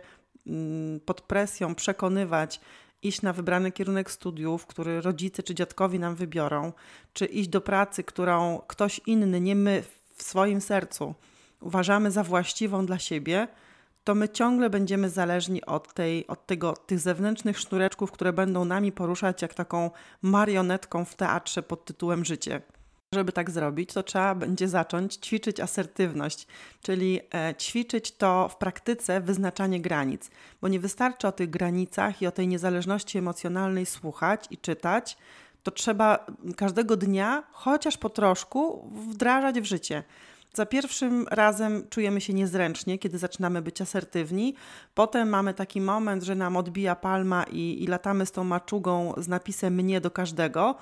pod 1.05 1.21
presją, 1.21 1.75
przekonywać, 1.75 2.61
iść 3.03 3.23
na 3.23 3.33
wybrany 3.33 3.73
kierunek 3.73 4.11
studiów, 4.11 4.67
który 4.67 5.01
rodzice 5.01 5.43
czy 5.43 5.55
dziadkowie 5.55 5.99
nam 5.99 6.15
wybiorą, 6.15 6.73
czy 7.13 7.27
iść 7.27 7.49
do 7.49 7.61
pracy, 7.61 8.05
którą 8.05 8.61
ktoś 8.67 9.01
inny, 9.07 9.41
nie 9.41 9.55
my 9.55 9.83
w 10.17 10.23
swoim 10.23 10.61
sercu 10.61 11.15
uważamy 11.61 12.11
za 12.11 12.25
właściwą 12.25 12.87
dla 12.87 12.99
siebie, 12.99 13.49
to 14.05 14.15
my 14.15 14.29
ciągle 14.29 14.71
będziemy 14.71 15.11
zależni 15.11 15.65
od, 15.65 15.95
tej, 15.95 16.27
od 16.27 16.47
tego, 16.47 16.77
tych 16.77 16.99
zewnętrznych 16.99 17.59
sznureczków, 17.59 18.13
które 18.13 18.33
będą 18.33 18.65
nami 18.65 18.93
poruszać 18.93 19.43
jak 19.43 19.55
taką 19.55 19.91
marionetką 20.23 21.05
w 21.05 21.15
teatrze 21.15 21.63
pod 21.63 21.85
tytułem 21.85 22.25
życie. 22.25 22.63
Żeby 23.15 23.33
tak 23.33 23.51
zrobić, 23.51 23.93
to 23.93 24.03
trzeba 24.03 24.35
będzie 24.35 24.69
zacząć 24.69 25.15
ćwiczyć 25.15 25.61
asertywność, 25.61 26.47
czyli 26.83 27.21
e, 27.35 27.55
ćwiczyć 27.55 28.13
to 28.13 28.49
w 28.49 28.57
praktyce 28.57 29.21
wyznaczanie 29.21 29.81
granic, 29.81 30.31
bo 30.61 30.69
nie 30.69 30.81
wystarczy 30.81 31.29
o 31.29 31.33
tych 31.33 31.51
granicach 31.51 32.23
i 32.23 32.27
o 32.27 32.31
tej 32.31 32.49
niezależności 32.49 33.19
emocjonalnej 33.19 33.87
słuchać 33.87 34.47
i 34.51 34.59
czytać, 34.59 35.17
to 35.63 35.71
trzeba 35.71 36.27
każdego 36.57 36.97
dnia, 36.97 37.43
chociaż 37.53 37.97
po 37.97 38.11
troszku, 38.11 38.91
wdrażać 38.93 39.61
w 39.61 39.65
życie. 39.65 40.03
Za 40.55 40.67
pierwszym 40.67 41.27
razem 41.31 41.89
czujemy 41.91 42.21
się 42.21 42.35
niezręcznie, 42.35 42.99
kiedy 42.99 43.19
zaczynamy 43.19 43.63
być 43.63 43.81
asertywni. 43.81 44.55
Potem 44.95 45.29
mamy 45.29 45.55
taki 45.55 45.81
moment, 45.81 46.23
że 46.23 46.35
nam 46.35 46.57
odbija 46.57 46.97
palma 46.97 47.45
i, 47.45 47.85
i 47.85 47.87
latamy 47.87 48.27
z 48.27 48.33
tą 48.33 48.45
maczugą 48.45 49.15
z 49.17 49.29
napisem 49.29 49.75
mnie 49.75 50.01
do 50.01 50.11
każdego, 50.11 50.75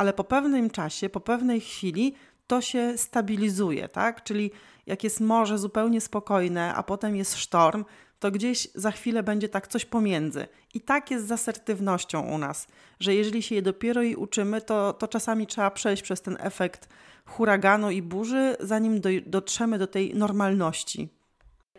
ale 0.00 0.12
po 0.12 0.24
pewnym 0.24 0.70
czasie, 0.70 1.08
po 1.08 1.20
pewnej 1.20 1.60
chwili 1.60 2.14
to 2.46 2.60
się 2.60 2.98
stabilizuje, 2.98 3.88
tak? 3.88 4.24
Czyli 4.24 4.50
jak 4.86 5.04
jest 5.04 5.20
morze 5.20 5.58
zupełnie 5.58 6.00
spokojne, 6.00 6.74
a 6.74 6.82
potem 6.82 7.16
jest 7.16 7.36
sztorm, 7.36 7.84
to 8.18 8.30
gdzieś 8.30 8.68
za 8.74 8.90
chwilę 8.90 9.22
będzie 9.22 9.48
tak 9.48 9.68
coś 9.68 9.84
pomiędzy. 9.84 10.46
I 10.74 10.80
tak 10.80 11.10
jest 11.10 11.26
z 11.26 11.32
asertywnością 11.32 12.20
u 12.20 12.38
nas, 12.38 12.66
że 13.00 13.14
jeżeli 13.14 13.42
się 13.42 13.54
je 13.54 13.62
dopiero 13.62 14.02
i 14.02 14.14
uczymy, 14.14 14.60
to, 14.60 14.92
to 14.92 15.08
czasami 15.08 15.46
trzeba 15.46 15.70
przejść 15.70 16.02
przez 16.02 16.22
ten 16.22 16.36
efekt 16.40 16.88
huraganu 17.26 17.90
i 17.90 18.02
burzy, 18.02 18.56
zanim 18.60 19.00
do, 19.00 19.08
dotrzemy 19.26 19.78
do 19.78 19.86
tej 19.86 20.14
normalności. 20.14 21.08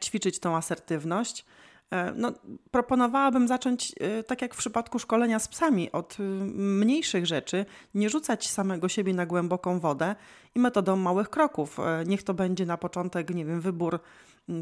Ćwiczyć 0.03 0.39
tą 0.39 0.55
asertywność. 0.55 1.45
E, 1.91 2.13
no, 2.15 2.31
proponowałabym 2.71 3.47
zacząć, 3.47 3.95
e, 3.99 4.23
tak 4.23 4.41
jak 4.41 4.53
w 4.53 4.57
przypadku 4.57 4.99
szkolenia 4.99 5.39
z 5.39 5.47
psami, 5.47 5.91
od 5.91 6.17
e, 6.19 6.23
mniejszych 6.53 7.25
rzeczy, 7.25 7.65
nie 7.95 8.09
rzucać 8.09 8.49
samego 8.49 8.89
siebie 8.89 9.13
na 9.13 9.25
głęboką 9.25 9.79
wodę 9.79 10.15
i 10.55 10.59
metodą 10.59 10.95
małych 10.95 11.29
kroków. 11.29 11.77
Niech 12.05 12.23
to 12.23 12.33
będzie 12.33 12.65
na 12.65 12.77
początek, 12.77 13.35
nie 13.35 13.45
wiem, 13.45 13.61
wybór 13.61 13.99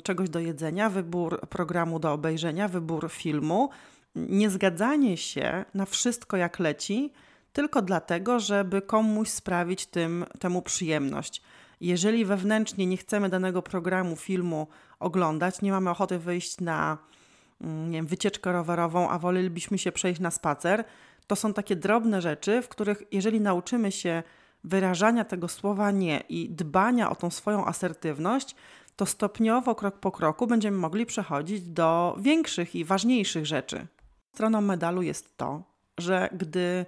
czegoś 0.03 0.29
do 0.29 0.39
jedzenia, 0.39 0.89
wybór 0.89 1.39
programu 1.39 1.99
do 1.99 2.13
obejrzenia, 2.13 2.67
wybór 2.67 3.09
filmu, 3.11 3.69
niezgadzanie 4.15 5.17
się 5.17 5.65
na 5.73 5.85
wszystko 5.85 6.37
jak 6.37 6.59
leci, 6.59 7.13
tylko 7.53 7.81
dlatego, 7.81 8.39
żeby 8.39 8.81
komuś 8.81 9.29
sprawić 9.29 9.85
tym, 9.85 10.25
temu 10.39 10.61
przyjemność. 10.61 11.41
Jeżeli 11.81 12.25
wewnętrznie 12.25 12.85
nie 12.85 12.97
chcemy 12.97 13.29
danego 13.29 13.61
programu, 13.61 14.15
filmu 14.15 14.67
oglądać, 14.99 15.61
nie 15.61 15.71
mamy 15.71 15.89
ochoty 15.89 16.19
wyjść 16.19 16.61
na 16.61 16.91
mm, 16.91 17.18
nie 17.61 17.91
wiem, 17.91 18.07
wycieczkę 18.07 18.51
rowerową, 18.51 19.09
a 19.09 19.19
wolelibyśmy 19.19 19.77
się 19.77 19.91
przejść 19.91 20.21
na 20.21 20.31
spacer, 20.31 20.83
to 21.27 21.35
są 21.35 21.53
takie 21.53 21.75
drobne 21.75 22.21
rzeczy, 22.21 22.61
w 22.61 22.69
których 22.69 23.03
jeżeli 23.11 23.41
nauczymy 23.41 23.91
się 23.91 24.23
wyrażania 24.63 25.25
tego 25.25 25.47
słowa 25.47 25.91
nie 25.91 26.23
i 26.29 26.49
dbania 26.49 27.09
o 27.09 27.15
tą 27.15 27.29
swoją 27.29 27.65
asertywność, 27.65 28.55
to 28.95 29.05
stopniowo, 29.05 29.75
krok 29.75 29.99
po 29.99 30.11
kroku 30.11 30.47
będziemy 30.47 30.77
mogli 30.77 31.05
przechodzić 31.05 31.61
do 31.61 32.17
większych 32.19 32.75
i 32.75 32.85
ważniejszych 32.85 33.45
rzeczy. 33.45 33.87
Stroną 34.33 34.61
medalu 34.61 35.01
jest 35.01 35.37
to, 35.37 35.63
że 35.97 36.29
gdy 36.31 36.85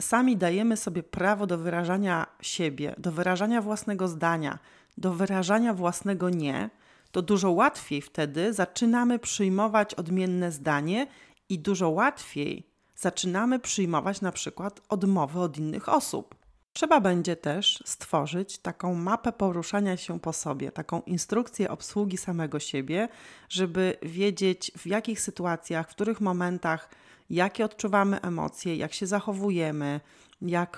sami 0.00 0.36
dajemy 0.36 0.76
sobie 0.76 1.02
prawo 1.02 1.46
do 1.46 1.58
wyrażania 1.58 2.26
siebie, 2.40 2.94
do 2.98 3.12
wyrażania 3.12 3.62
własnego 3.62 4.08
zdania, 4.08 4.58
do 4.98 5.12
wyrażania 5.12 5.74
własnego 5.74 6.30
nie, 6.30 6.70
to 7.16 7.22
dużo 7.22 7.50
łatwiej 7.50 8.02
wtedy 8.02 8.52
zaczynamy 8.52 9.18
przyjmować 9.18 9.94
odmienne 9.94 10.52
zdanie 10.52 11.06
i 11.48 11.58
dużo 11.58 11.90
łatwiej 11.90 12.66
zaczynamy 12.96 13.58
przyjmować 13.58 14.20
na 14.20 14.32
przykład 14.32 14.80
odmowy 14.88 15.40
od 15.40 15.58
innych 15.58 15.88
osób. 15.88 16.34
Trzeba 16.72 17.00
będzie 17.00 17.36
też 17.36 17.82
stworzyć 17.86 18.58
taką 18.58 18.94
mapę 18.94 19.32
poruszania 19.32 19.96
się 19.96 20.20
po 20.20 20.32
sobie, 20.32 20.72
taką 20.72 21.00
instrukcję 21.00 21.70
obsługi 21.70 22.16
samego 22.16 22.58
siebie, 22.58 23.08
żeby 23.48 23.96
wiedzieć 24.02 24.72
w 24.78 24.86
jakich 24.86 25.20
sytuacjach, 25.20 25.90
w 25.90 25.94
których 25.94 26.20
momentach 26.20 26.90
jakie 27.30 27.64
odczuwamy 27.64 28.20
emocje, 28.20 28.76
jak 28.76 28.92
się 28.92 29.06
zachowujemy, 29.06 30.00
jak 30.42 30.76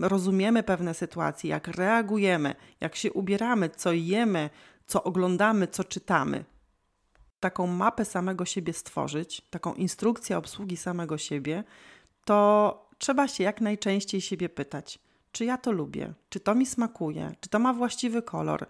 rozumiemy 0.00 0.62
pewne 0.62 0.94
sytuacje, 0.94 1.50
jak 1.50 1.68
reagujemy, 1.68 2.54
jak 2.80 2.96
się 2.96 3.12
ubieramy, 3.12 3.70
co 3.70 3.92
jemy, 3.92 4.50
co 4.86 5.04
oglądamy, 5.04 5.68
co 5.68 5.84
czytamy. 5.84 6.44
Taką 7.40 7.66
mapę 7.66 8.04
samego 8.04 8.44
siebie 8.44 8.72
stworzyć, 8.72 9.42
taką 9.50 9.74
instrukcję 9.74 10.38
obsługi 10.38 10.76
samego 10.76 11.18
siebie, 11.18 11.64
to 12.24 12.88
trzeba 12.98 13.28
się 13.28 13.44
jak 13.44 13.60
najczęściej 13.60 14.20
siebie 14.20 14.48
pytać, 14.48 14.98
czy 15.32 15.44
ja 15.44 15.58
to 15.58 15.72
lubię, 15.72 16.12
czy 16.28 16.40
to 16.40 16.54
mi 16.54 16.66
smakuje, 16.66 17.34
czy 17.40 17.48
to 17.48 17.58
ma 17.58 17.72
właściwy 17.72 18.22
kolor 18.22 18.66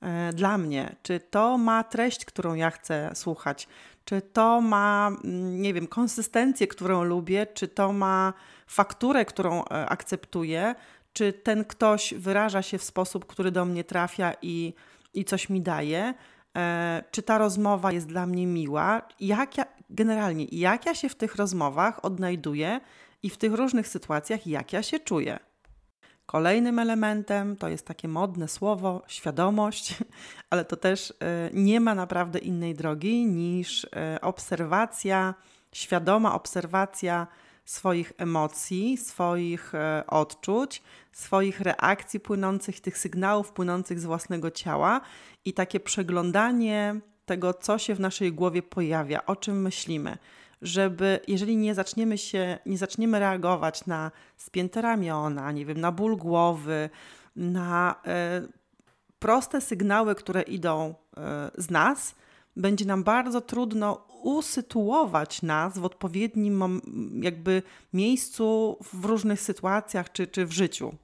e, 0.00 0.32
dla 0.32 0.58
mnie, 0.58 0.96
czy 1.02 1.20
to 1.20 1.58
ma 1.58 1.84
treść, 1.84 2.24
którą 2.24 2.54
ja 2.54 2.70
chcę 2.70 3.10
słuchać, 3.14 3.68
czy 4.04 4.22
to 4.22 4.60
ma, 4.60 5.10
mm, 5.24 5.62
nie 5.62 5.74
wiem, 5.74 5.86
konsystencję, 5.86 6.66
którą 6.66 7.04
lubię, 7.04 7.46
czy 7.46 7.68
to 7.68 7.92
ma 7.92 8.32
fakturę, 8.66 9.24
którą 9.24 9.64
e, 9.64 9.88
akceptuję, 9.88 10.74
czy 11.12 11.32
ten 11.32 11.64
ktoś 11.64 12.14
wyraża 12.14 12.62
się 12.62 12.78
w 12.78 12.84
sposób, 12.84 13.26
który 13.26 13.50
do 13.50 13.64
mnie 13.64 13.84
trafia 13.84 14.34
i, 14.42 14.74
i 15.14 15.24
coś 15.24 15.48
mi 15.48 15.60
daje, 15.60 16.14
e, 16.56 17.04
czy 17.10 17.22
ta 17.22 17.38
rozmowa 17.38 17.92
jest 17.92 18.06
dla 18.06 18.26
mnie 18.26 18.46
miła, 18.46 19.02
jak 19.20 19.58
ja, 19.58 19.64
generalnie, 19.90 20.44
jak 20.44 20.86
ja 20.86 20.94
się 20.94 21.08
w 21.08 21.14
tych 21.14 21.36
rozmowach 21.36 22.04
odnajduję 22.04 22.80
i 23.22 23.30
w 23.30 23.36
tych 23.36 23.54
różnych 23.54 23.88
sytuacjach, 23.88 24.46
jak 24.46 24.72
ja 24.72 24.82
się 24.82 25.00
czuję. 25.00 25.38
Kolejnym 26.26 26.78
elementem 26.78 27.56
to 27.56 27.68
jest 27.68 27.86
takie 27.86 28.08
modne 28.08 28.48
słowo 28.48 29.02
świadomość, 29.06 29.94
ale 30.50 30.64
to 30.64 30.76
też 30.76 31.14
nie 31.52 31.80
ma 31.80 31.94
naprawdę 31.94 32.38
innej 32.38 32.74
drogi 32.74 33.26
niż 33.26 33.86
obserwacja, 34.22 35.34
świadoma 35.72 36.34
obserwacja 36.34 37.26
swoich 37.68 38.12
emocji, 38.18 38.96
swoich 38.96 39.74
e, 39.74 40.04
odczuć, 40.06 40.82
swoich 41.12 41.60
reakcji 41.60 42.20
płynących, 42.20 42.80
tych 42.80 42.98
sygnałów 42.98 43.52
płynących 43.52 44.00
z 44.00 44.04
własnego 44.04 44.50
ciała 44.50 45.00
i 45.44 45.52
takie 45.52 45.80
przeglądanie 45.80 47.00
tego, 47.26 47.54
co 47.54 47.78
się 47.78 47.94
w 47.94 48.00
naszej 48.00 48.32
głowie 48.32 48.62
pojawia, 48.62 49.26
o 49.26 49.36
czym 49.36 49.62
myślimy. 49.62 50.18
Żeby, 50.62 51.20
jeżeli 51.28 51.56
nie 51.56 51.74
zaczniemy 51.74 52.18
się, 52.18 52.58
nie 52.66 52.78
zaczniemy 52.78 53.18
reagować 53.18 53.86
na 53.86 54.10
spięte 54.36 54.82
ramiona, 54.82 55.52
nie 55.52 55.66
wiem, 55.66 55.80
na 55.80 55.92
ból 55.92 56.16
głowy, 56.16 56.90
na 57.36 57.94
e, 58.06 58.42
proste 59.18 59.60
sygnały, 59.60 60.14
które 60.14 60.42
idą 60.42 60.94
e, 61.16 61.50
z 61.58 61.70
nas, 61.70 62.14
będzie 62.58 62.84
nam 62.84 63.04
bardzo 63.04 63.40
trudno 63.40 64.06
usytuować 64.22 65.42
nas 65.42 65.78
w 65.78 65.84
odpowiednim 65.84 66.80
jakby 67.22 67.62
miejscu 67.92 68.78
w 68.92 69.04
różnych 69.04 69.40
sytuacjach 69.40 70.12
czy, 70.12 70.26
czy 70.26 70.46
w 70.46 70.52
życiu. 70.52 70.94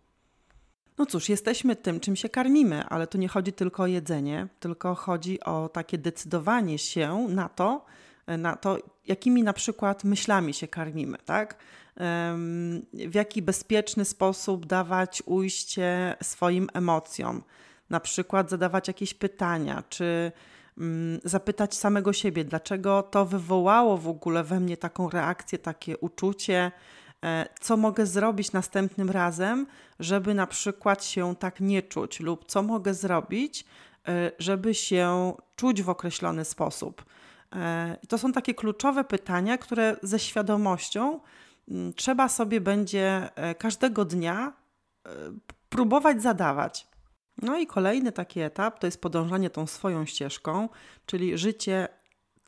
No 0.99 1.06
cóż, 1.06 1.28
jesteśmy 1.28 1.76
tym, 1.76 2.00
czym 2.00 2.16
się 2.16 2.28
karmimy, 2.28 2.84
ale 2.84 3.06
tu 3.06 3.18
nie 3.18 3.28
chodzi 3.28 3.52
tylko 3.52 3.82
o 3.82 3.87
jedzenie, 3.87 4.49
tylko 4.61 4.94
chodzi 4.94 5.40
o 5.40 5.68
takie 5.68 5.99
decydowanie 5.99 6.78
się 6.78 7.26
na 7.28 7.49
to, 7.49 7.84
na 8.26 8.56
to, 8.56 8.78
jakimi 9.06 9.42
na 9.42 9.52
przykład 9.52 10.04
myślami 10.04 10.54
się 10.54 10.68
karmimy, 10.68 11.18
tak? 11.25 11.56
W 12.92 13.14
jaki 13.14 13.42
bezpieczny 13.42 14.04
sposób 14.04 14.66
dawać 14.66 15.23
ujście 15.26 16.16
swoim 16.23 16.68
emocjom, 16.73 17.42
na 17.90 18.00
przykład 18.00 18.50
zadawać 18.50 18.88
jakieś 18.88 19.14
pytania, 19.14 19.82
czy 19.88 20.32
zapytać 21.25 21.75
samego 21.75 22.12
siebie, 22.12 22.45
dlaczego 22.45 23.02
to 23.02 23.25
wywołało 23.25 23.99
w 23.99 24.09
ogóle 24.09 24.45
we 24.45 24.61
mnie 24.61 24.76
taką 24.76 25.11
reakcję, 25.11 25.59
takie 25.59 25.99
uczucie, 25.99 26.73
e, 27.25 27.49
co 27.61 27.76
mogę 27.76 28.07
zrobić 28.07 28.52
następnym 28.52 29.11
razem, 29.11 29.66
żeby 30.00 30.35
na 30.35 30.47
przykład 30.47 31.04
się 31.04 31.37
tak 31.37 31.61
nie 31.61 31.83
czuć, 31.83 32.21
lub 32.21 32.45
co 32.45 32.62
mogę 32.62 32.95
zrobić, 32.95 33.64
e, 34.09 34.31
żeby 34.38 34.75
się 34.75 35.33
czuć 35.57 35.83
w 35.83 35.88
określony 35.88 36.45
sposób. 36.45 37.04
E, 37.52 37.97
to 38.09 38.19
są 38.19 38.33
takie 38.33 38.54
kluczowe 38.54 39.04
pytania, 39.04 39.59
które 39.59 39.97
ze 40.02 40.19
świadomością 40.19 41.21
mm, 41.69 41.93
trzeba 41.93 42.28
sobie 42.28 42.61
będzie 42.61 43.28
każdego 43.59 44.04
dnia 44.04 44.52
próbować 45.69 46.23
zadawać. 46.23 46.93
No 47.43 47.59
i 47.59 47.67
kolejny 47.67 48.12
taki 48.12 48.41
etap 48.41 48.79
to 48.79 48.87
jest 48.87 49.00
podążanie 49.00 49.50
tą 49.50 49.67
swoją 49.67 50.07
ścieżką, 50.07 50.69
czyli 51.07 51.38
życie 51.38 51.88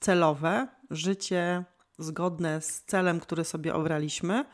celowe, 0.00 0.68
życie 0.90 1.64
zgodne 1.98 2.60
z 2.60 2.82
celem, 2.82 3.20
który 3.20 3.44
sobie 3.44 3.74
obraliśmy 3.74 4.44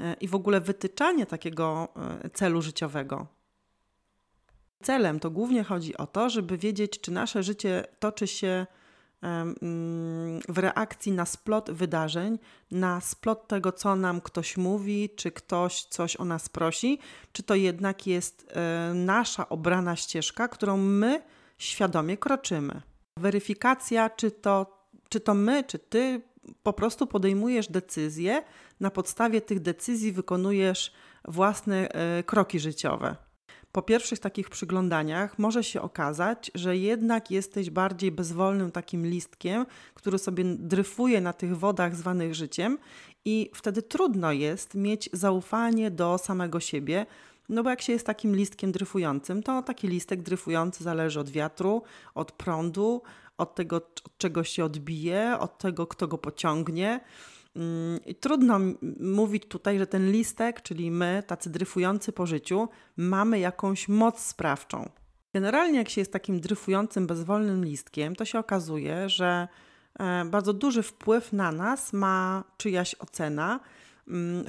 e, 0.00 0.14
i 0.20 0.28
w 0.28 0.34
ogóle 0.34 0.60
wytyczanie 0.60 1.26
takiego 1.26 1.88
e, 2.24 2.30
celu 2.30 2.62
życiowego. 2.62 3.26
Celem 4.82 5.20
to 5.20 5.30
głównie 5.30 5.64
chodzi 5.64 5.96
o 5.96 6.06
to, 6.06 6.30
żeby 6.30 6.58
wiedzieć, 6.58 7.00
czy 7.00 7.12
nasze 7.12 7.42
życie 7.42 7.84
toczy 7.98 8.26
się 8.26 8.66
w 10.48 10.58
reakcji 10.58 11.12
na 11.12 11.26
splot 11.26 11.70
wydarzeń, 11.70 12.38
na 12.70 13.00
splot 13.00 13.48
tego, 13.48 13.72
co 13.72 13.96
nam 13.96 14.20
ktoś 14.20 14.56
mówi, 14.56 15.10
czy 15.16 15.30
ktoś 15.30 15.84
coś 15.84 16.16
o 16.16 16.24
nas 16.24 16.48
prosi, 16.48 16.98
czy 17.32 17.42
to 17.42 17.54
jednak 17.54 18.06
jest 18.06 18.46
e, 18.50 18.92
nasza 18.94 19.48
obrana 19.48 19.96
ścieżka, 19.96 20.48
którą 20.48 20.76
my 20.76 21.22
świadomie 21.58 22.16
kroczymy. 22.16 22.82
Weryfikacja, 23.18 24.10
czy 24.10 24.30
to, 24.30 24.86
czy 25.08 25.20
to 25.20 25.34
my, 25.34 25.64
czy 25.64 25.78
ty 25.78 26.20
po 26.62 26.72
prostu 26.72 27.06
podejmujesz 27.06 27.68
decyzje, 27.68 28.42
na 28.80 28.90
podstawie 28.90 29.40
tych 29.40 29.60
decyzji 29.60 30.12
wykonujesz 30.12 30.92
własne 31.24 31.88
e, 31.88 32.22
kroki 32.22 32.60
życiowe 32.60 33.23
po 33.74 33.82
pierwszych 33.82 34.18
takich 34.18 34.50
przyglądaniach 34.50 35.38
może 35.38 35.64
się 35.64 35.82
okazać, 35.82 36.50
że 36.54 36.76
jednak 36.76 37.30
jesteś 37.30 37.70
bardziej 37.70 38.12
bezwolnym 38.12 38.70
takim 38.70 39.06
listkiem, 39.06 39.66
który 39.94 40.18
sobie 40.18 40.44
dryfuje 40.44 41.20
na 41.20 41.32
tych 41.32 41.58
wodach 41.58 41.96
zwanych 41.96 42.34
życiem, 42.34 42.78
i 43.24 43.50
wtedy 43.54 43.82
trudno 43.82 44.32
jest 44.32 44.74
mieć 44.74 45.10
zaufanie 45.12 45.90
do 45.90 46.18
samego 46.18 46.60
siebie. 46.60 47.06
No 47.48 47.62
bo 47.62 47.70
jak 47.70 47.82
się 47.82 47.92
jest 47.92 48.06
takim 48.06 48.36
listkiem 48.36 48.72
dryfującym, 48.72 49.42
to 49.42 49.62
taki 49.62 49.88
listek 49.88 50.22
dryfujący 50.22 50.84
zależy 50.84 51.20
od 51.20 51.30
wiatru, 51.30 51.82
od 52.14 52.32
prądu, 52.32 53.02
od 53.38 53.54
tego, 53.54 53.76
od 53.76 54.02
czego 54.18 54.44
się 54.44 54.64
odbije, 54.64 55.38
od 55.40 55.58
tego, 55.58 55.86
kto 55.86 56.08
go 56.08 56.18
pociągnie. 56.18 57.00
Mm, 57.56 58.00
trudno 58.20 58.60
mówić 59.00 59.42
tutaj, 59.48 59.78
że 59.78 59.86
ten 59.86 60.12
listek, 60.12 60.62
czyli 60.62 60.90
my, 60.90 61.22
tacy 61.26 61.50
dryfujący 61.50 62.12
po 62.12 62.26
życiu, 62.26 62.68
mamy 62.96 63.38
jakąś 63.38 63.88
moc 63.88 64.20
sprawczą. 64.20 64.88
Generalnie, 65.34 65.78
jak 65.78 65.88
się 65.88 66.00
jest 66.00 66.12
takim 66.12 66.40
dryfującym, 66.40 67.06
bezwolnym 67.06 67.64
listkiem, 67.64 68.16
to 68.16 68.24
się 68.24 68.38
okazuje, 68.38 69.08
że 69.08 69.48
e, 69.98 70.24
bardzo 70.24 70.52
duży 70.52 70.82
wpływ 70.82 71.32
na 71.32 71.52
nas 71.52 71.92
ma 71.92 72.44
czyjaś 72.56 72.94
ocena, 72.94 73.60
mm, 74.08 74.44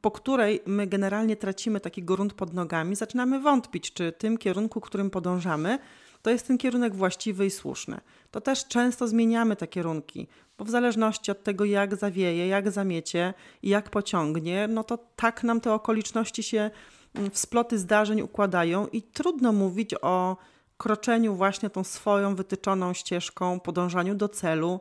po 0.00 0.10
której 0.10 0.60
my 0.66 0.86
generalnie 0.86 1.36
tracimy 1.36 1.80
taki 1.80 2.02
grunt 2.02 2.32
pod 2.32 2.54
nogami, 2.54 2.96
zaczynamy 2.96 3.40
wątpić, 3.40 3.92
czy 3.92 4.12
tym 4.12 4.38
kierunku, 4.38 4.80
którym 4.80 5.10
podążamy, 5.10 5.78
to 6.22 6.30
jest 6.30 6.46
ten 6.46 6.58
kierunek 6.58 6.94
właściwy 6.94 7.46
i 7.46 7.50
słuszny. 7.50 8.00
To 8.30 8.40
też 8.40 8.66
często 8.68 9.08
zmieniamy 9.08 9.56
te 9.56 9.66
kierunki, 9.66 10.28
bo 10.58 10.64
w 10.64 10.70
zależności 10.70 11.30
od 11.30 11.42
tego, 11.42 11.64
jak 11.64 11.96
zawieje, 11.96 12.48
jak 12.48 12.70
zamiecie 12.70 13.34
i 13.62 13.68
jak 13.68 13.90
pociągnie, 13.90 14.68
no 14.68 14.84
to 14.84 14.98
tak 15.16 15.44
nam 15.44 15.60
te 15.60 15.72
okoliczności 15.72 16.42
się 16.42 16.70
mm, 17.14 17.30
w 17.30 17.38
sploty 17.38 17.78
zdarzeń 17.78 18.20
układają 18.20 18.86
i 18.86 19.02
trudno 19.02 19.52
mówić 19.52 19.94
o 20.02 20.36
kroczeniu 20.76 21.34
właśnie 21.34 21.70
tą 21.70 21.84
swoją 21.84 22.34
wytyczoną 22.34 22.92
ścieżką, 22.92 23.60
podążaniu 23.60 24.14
do 24.14 24.28
celu. 24.28 24.80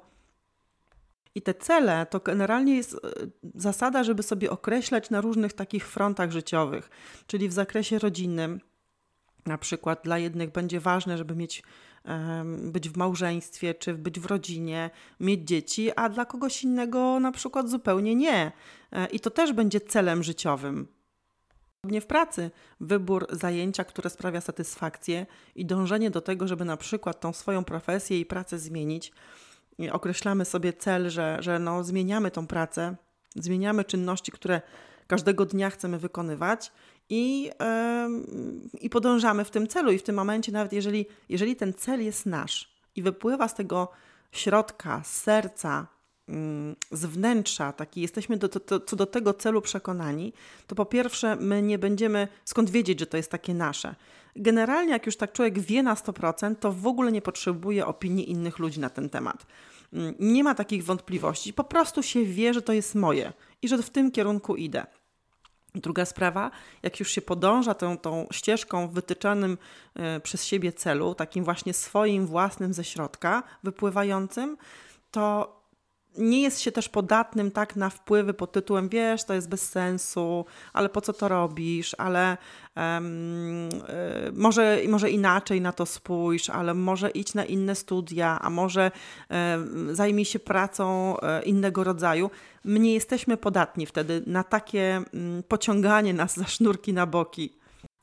I 1.36 1.42
te 1.42 1.54
cele 1.54 2.06
to 2.06 2.20
generalnie 2.20 2.76
jest 2.76 2.94
e, 2.94 2.98
zasada, 3.56 4.04
żeby 4.04 4.24
sobie 4.24 4.50
określać 4.50 5.10
na 5.10 5.22
różnych 5.22 5.54
takich 5.54 5.88
frontach 5.88 6.32
życiowych, 6.32 6.90
czyli 7.28 7.50
w 7.50 7.54
zakresie 7.54 8.00
rodzinnym, 8.00 8.60
na 9.48 9.58
przykład 9.58 10.00
dla 10.04 10.18
jednych 10.18 10.52
będzie 10.52 10.80
ważne, 10.80 11.18
żeby 11.18 11.36
mieć 11.36 11.64
być 12.48 12.90
w 12.90 12.98
małżeństwie 12.98 13.74
czy 13.74 13.94
być 13.94 14.20
w 14.20 14.26
rodzinie, 14.26 14.90
mieć 15.20 15.48
dzieci, 15.48 15.92
a 15.96 16.10
dla 16.10 16.26
kogoś 16.26 16.64
innego 16.64 17.20
na 17.20 17.32
przykład 17.32 17.70
zupełnie 17.70 18.16
nie. 18.16 18.52
E, 18.92 19.08
I 19.08 19.20
to 19.20 19.30
też 19.30 19.54
będzie 19.54 19.82
celem 19.82 20.24
życiowym. 20.24 20.88
Nie 21.84 22.02
w 22.02 22.06
pracy 22.06 22.52
wybór 22.80 23.28
zajęcia, 23.30 23.84
które 23.84 24.10
sprawia 24.10 24.42
satysfakcję 24.42 25.26
i 25.56 25.66
dążenie 25.66 26.10
do 26.10 26.22
tego, 26.22 26.48
żeby 26.48 26.66
na 26.66 26.78
przykład 26.78 27.20
tą 27.20 27.34
swoją 27.34 27.64
profesję 27.64 28.20
i 28.20 28.26
pracę 28.26 28.60
zmienić. 28.60 29.12
Określamy 29.92 30.46
sobie 30.46 30.74
cel, 30.74 31.10
że, 31.10 31.38
że 31.40 31.60
no, 31.60 31.84
zmieniamy 31.84 32.32
tą 32.32 32.48
pracę, 32.48 32.96
zmieniamy 33.36 33.84
czynności, 33.84 34.32
które 34.32 34.62
każdego 35.08 35.46
dnia 35.46 35.70
chcemy 35.70 36.00
wykonywać 36.00 36.72
i, 37.10 37.44
yy, 37.44 38.80
i 38.82 38.90
podążamy 38.90 39.46
w 39.46 39.52
tym 39.52 39.68
celu. 39.68 39.92
I 39.92 40.00
w 40.00 40.04
tym 40.04 40.16
momencie, 40.16 40.52
nawet 40.52 40.74
jeżeli, 40.74 41.06
jeżeli 41.30 41.56
ten 41.56 41.74
cel 41.74 42.06
jest 42.06 42.26
nasz 42.26 42.78
i 42.96 43.02
wypływa 43.02 43.48
z 43.48 43.56
tego 43.56 43.90
środka, 44.32 45.02
z 45.04 45.22
serca, 45.22 45.88
mm, 46.30 46.76
z 46.92 47.06
wnętrza, 47.06 47.74
taki 47.74 48.02
jesteśmy 48.02 48.38
do, 48.38 48.48
do, 48.48 48.80
co 48.80 48.96
do 48.96 49.06
tego 49.06 49.34
celu 49.34 49.62
przekonani, 49.62 50.34
to 50.68 50.76
po 50.76 50.86
pierwsze 50.86 51.36
my 51.36 51.62
nie 51.62 51.80
będziemy 51.80 52.28
skąd 52.46 52.70
wiedzieć, 52.70 53.00
że 53.00 53.08
to 53.08 53.18
jest 53.18 53.32
takie 53.32 53.54
nasze. 53.54 53.96
Generalnie, 54.36 54.92
jak 54.92 55.06
już 55.06 55.18
tak 55.18 55.32
człowiek 55.32 55.60
wie 55.60 55.84
na 55.84 55.96
100%, 55.96 56.56
to 56.56 56.72
w 56.72 56.88
ogóle 56.88 57.12
nie 57.12 57.22
potrzebuje 57.22 57.86
opinii 57.86 58.32
innych 58.32 58.60
ludzi 58.60 58.80
na 58.80 58.90
ten 58.90 59.10
temat. 59.10 59.46
Mm, 59.94 60.16
nie 60.20 60.44
ma 60.44 60.56
takich 60.56 60.86
wątpliwości, 60.86 61.54
po 61.54 61.64
prostu 61.64 62.04
się 62.04 62.26
wie, 62.26 62.54
że 62.54 62.62
to 62.62 62.74
jest 62.74 62.96
moje 62.96 63.34
i 63.62 63.68
że 63.68 63.84
w 63.84 63.90
tym 63.90 64.12
kierunku 64.12 64.56
idę. 64.56 64.86
Druga 65.80 66.06
sprawa, 66.06 66.52
jak 66.84 67.00
już 67.00 67.12
się 67.12 67.22
podąża 67.22 67.74
tą, 67.74 67.98
tą 67.98 68.28
ścieżką 68.32 68.88
w 68.88 68.94
wytyczonym 68.94 69.58
y, 70.18 70.20
przez 70.20 70.46
siebie 70.46 70.74
celu, 70.74 71.16
takim 71.16 71.44
właśnie 71.44 71.74
swoim 71.74 72.26
własnym 72.26 72.74
ze 72.74 72.84
środka, 72.84 73.44
wypływającym, 73.64 74.58
to 75.12 75.57
nie 76.18 76.42
jest 76.42 76.62
się 76.62 76.72
też 76.72 76.90
podatnym 76.90 77.52
tak 77.52 77.76
na 77.76 77.90
wpływy 77.90 78.34
pod 78.34 78.52
tytułem 78.52 78.90
wiesz, 78.90 79.24
to 79.24 79.34
jest 79.34 79.50
bez 79.50 79.70
sensu, 79.70 80.46
ale 80.74 80.90
po 80.90 81.02
co 81.02 81.14
to 81.14 81.28
robisz, 81.28 81.96
ale 81.98 82.38
um, 82.76 83.70
y, 83.70 84.32
może, 84.34 84.80
może 84.90 85.10
inaczej 85.10 85.62
na 85.62 85.72
to 85.72 85.86
spójrz, 85.86 86.50
ale 86.50 86.74
może 86.74 87.10
idź 87.10 87.34
na 87.34 87.46
inne 87.46 87.76
studia, 87.76 88.40
a 88.42 88.50
może 88.50 88.92
y, 89.92 89.96
zajmij 89.96 90.26
się 90.26 90.40
pracą 90.40 91.16
y, 91.18 91.44
innego 91.44 91.84
rodzaju. 91.84 92.32
My 92.64 92.80
nie 92.80 92.94
jesteśmy 92.94 93.38
podatni 93.38 93.86
wtedy 93.86 94.24
na 94.26 94.44
takie 94.44 95.02
mm, 95.14 95.44
pociąganie 95.44 96.14
nas 96.14 96.36
za 96.36 96.46
sznurki 96.46 96.94
na 96.94 97.06
boki. 97.06 97.58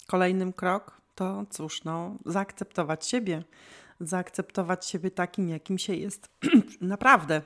Kolejnym 0.07 0.53
krok 0.53 1.01
to 1.15 1.47
cóż, 1.51 1.85
no, 1.85 2.19
zaakceptować 2.27 3.07
siebie, 3.07 3.43
zaakceptować 4.01 4.87
siebie 4.87 5.11
takim, 5.11 5.49
jakim 5.49 5.79
się 5.79 5.95
jest. 5.95 6.29
Naprawdę. 6.81 7.43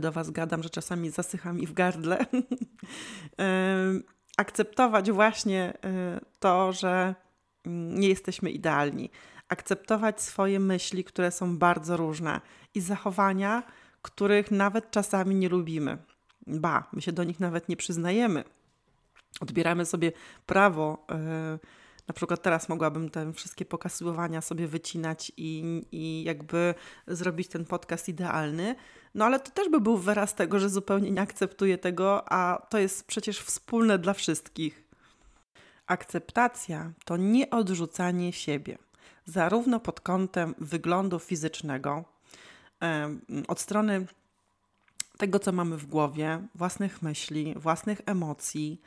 Do 0.00 0.12
Was 0.12 0.30
gadam, 0.30 0.62
że 0.62 0.70
czasami 0.70 1.10
zasycha 1.10 1.52
mi 1.52 1.66
w 1.66 1.72
gardle. 1.72 2.26
akceptować 4.38 5.10
właśnie 5.10 5.72
y, 6.16 6.20
to, 6.38 6.72
że 6.72 7.14
mm, 7.66 8.00
nie 8.00 8.08
jesteśmy 8.08 8.50
idealni. 8.50 9.10
Akceptować 9.48 10.22
swoje 10.22 10.60
myśli, 10.60 11.04
które 11.04 11.30
są 11.30 11.58
bardzo 11.58 11.96
różne 11.96 12.40
i 12.74 12.80
zachowania, 12.80 13.62
których 14.02 14.50
nawet 14.50 14.90
czasami 14.90 15.34
nie 15.34 15.48
lubimy. 15.48 15.98
Ba, 16.46 16.88
my 16.92 17.02
się 17.02 17.12
do 17.12 17.24
nich 17.24 17.40
nawet 17.40 17.68
nie 17.68 17.76
przyznajemy. 17.76 18.44
Odbieramy 19.40 19.84
sobie 19.84 20.12
prawo. 20.46 21.06
Yy, 21.10 21.58
na 22.08 22.14
przykład 22.14 22.42
teraz 22.42 22.68
mogłabym 22.68 23.10
te 23.10 23.32
wszystkie 23.32 23.64
pokazywania 23.64 24.40
sobie 24.40 24.68
wycinać 24.68 25.32
i, 25.36 25.82
i 25.92 26.24
jakby 26.24 26.74
zrobić 27.06 27.48
ten 27.48 27.64
podcast 27.64 28.08
idealny, 28.08 28.74
no 29.14 29.24
ale 29.24 29.40
to 29.40 29.50
też 29.50 29.68
by 29.68 29.80
był 29.80 29.96
wyraz 29.96 30.34
tego, 30.34 30.58
że 30.58 30.68
zupełnie 30.68 31.10
nie 31.10 31.20
akceptuję 31.20 31.78
tego, 31.78 32.32
a 32.32 32.66
to 32.70 32.78
jest 32.78 33.06
przecież 33.06 33.40
wspólne 33.40 33.98
dla 33.98 34.14
wszystkich. 34.14 34.84
Akceptacja 35.86 36.92
to 37.04 37.16
nie 37.16 37.50
odrzucanie 37.50 38.32
siebie, 38.32 38.78
zarówno 39.24 39.80
pod 39.80 40.00
kątem 40.00 40.54
wyglądu 40.58 41.18
fizycznego, 41.18 42.04
od 43.48 43.60
strony 43.60 44.06
tego, 45.18 45.38
co 45.38 45.52
mamy 45.52 45.76
w 45.76 45.86
głowie, 45.86 46.42
własnych 46.54 47.02
myśli, 47.02 47.54
własnych 47.56 48.00
emocji. 48.06 48.80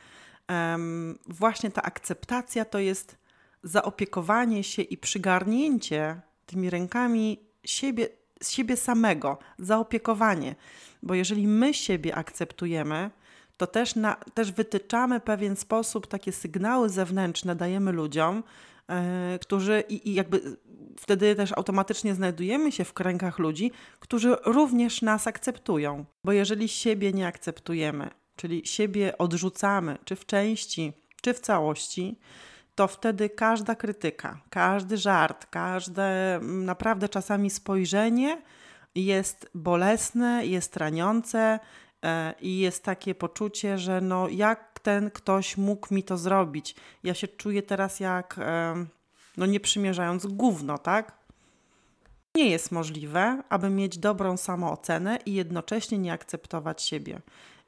Właśnie 1.28 1.72
ta 1.72 1.82
akceptacja 1.82 2.66
to 2.66 2.80
jest 2.80 3.18
zaopiekowanie 3.64 4.64
się 4.64 4.82
i 4.82 4.98
przygarnięcie 4.98 6.22
tymi 6.46 6.70
rękami 6.70 7.40
siebie, 7.64 8.10
siebie 8.42 8.78
samego, 8.78 9.38
zaopiekowanie. 9.60 10.56
Bo 11.04 11.14
jeżeli 11.14 11.48
my 11.48 11.74
siebie 11.74 12.16
akceptujemy, 12.16 13.12
to 13.58 13.68
też, 13.68 13.96
na, 13.96 14.16
też 14.16 14.52
wytyczamy 14.52 15.20
pewien 15.20 15.56
sposób, 15.56 16.08
takie 16.08 16.32
sygnały 16.32 16.90
zewnętrzne 16.90 17.56
dajemy 17.56 17.92
ludziom, 17.92 18.44
yy, 18.90 18.96
którzy 19.40 19.84
i, 19.90 20.10
i 20.10 20.14
jakby 20.14 20.58
wtedy 20.98 21.36
też 21.36 21.52
automatycznie 21.52 22.16
znajdujemy 22.16 22.72
się 22.72 22.84
w 22.84 22.94
kręgach 22.94 23.40
ludzi, 23.40 23.72
którzy 24.00 24.36
również 24.46 25.02
nas 25.02 25.28
akceptują. 25.28 26.06
Bo 26.24 26.32
jeżeli 26.32 26.68
siebie 26.68 27.14
nie 27.14 27.28
akceptujemy, 27.28 28.10
czyli 28.42 28.62
siebie 28.66 29.18
odrzucamy, 29.18 29.98
czy 30.06 30.16
w 30.16 30.26
części, 30.26 30.94
czy 31.22 31.34
w 31.34 31.40
całości, 31.40 32.20
to 32.76 32.88
wtedy 32.88 33.30
każda 33.30 33.76
krytyka, 33.76 34.42
każdy 34.50 34.98
żart, 34.98 35.46
każde 35.46 36.36
mm, 36.36 36.66
naprawdę 36.66 37.10
czasami 37.10 37.50
spojrzenie 37.50 38.42
jest 38.96 39.50
bolesne, 39.56 40.46
jest 40.46 40.78
raniące 40.78 41.60
e, 42.04 42.34
i 42.42 42.60
jest 42.60 42.84
takie 42.84 43.16
poczucie, 43.16 43.78
że 43.78 44.02
no 44.02 44.30
jak 44.30 44.80
ten 44.80 45.12
ktoś 45.12 45.58
mógł 45.58 45.94
mi 45.94 46.04
to 46.04 46.18
zrobić? 46.18 46.76
Ja 47.04 47.14
się 47.14 47.28
czuję 47.28 47.64
teraz 47.64 48.00
jak, 48.00 48.36
e, 48.40 48.86
no 49.38 49.46
nie 49.46 49.60
przymierzając 49.60 50.26
gówno, 50.26 50.78
tak? 50.78 51.12
Nie 52.36 52.50
jest 52.50 52.72
możliwe, 52.72 53.44
aby 53.50 53.70
mieć 53.70 53.98
dobrą 53.98 54.38
samoocenę 54.38 55.20
i 55.26 55.34
jednocześnie 55.34 55.98
nie 55.98 56.14
akceptować 56.14 56.82
siebie 56.82 57.22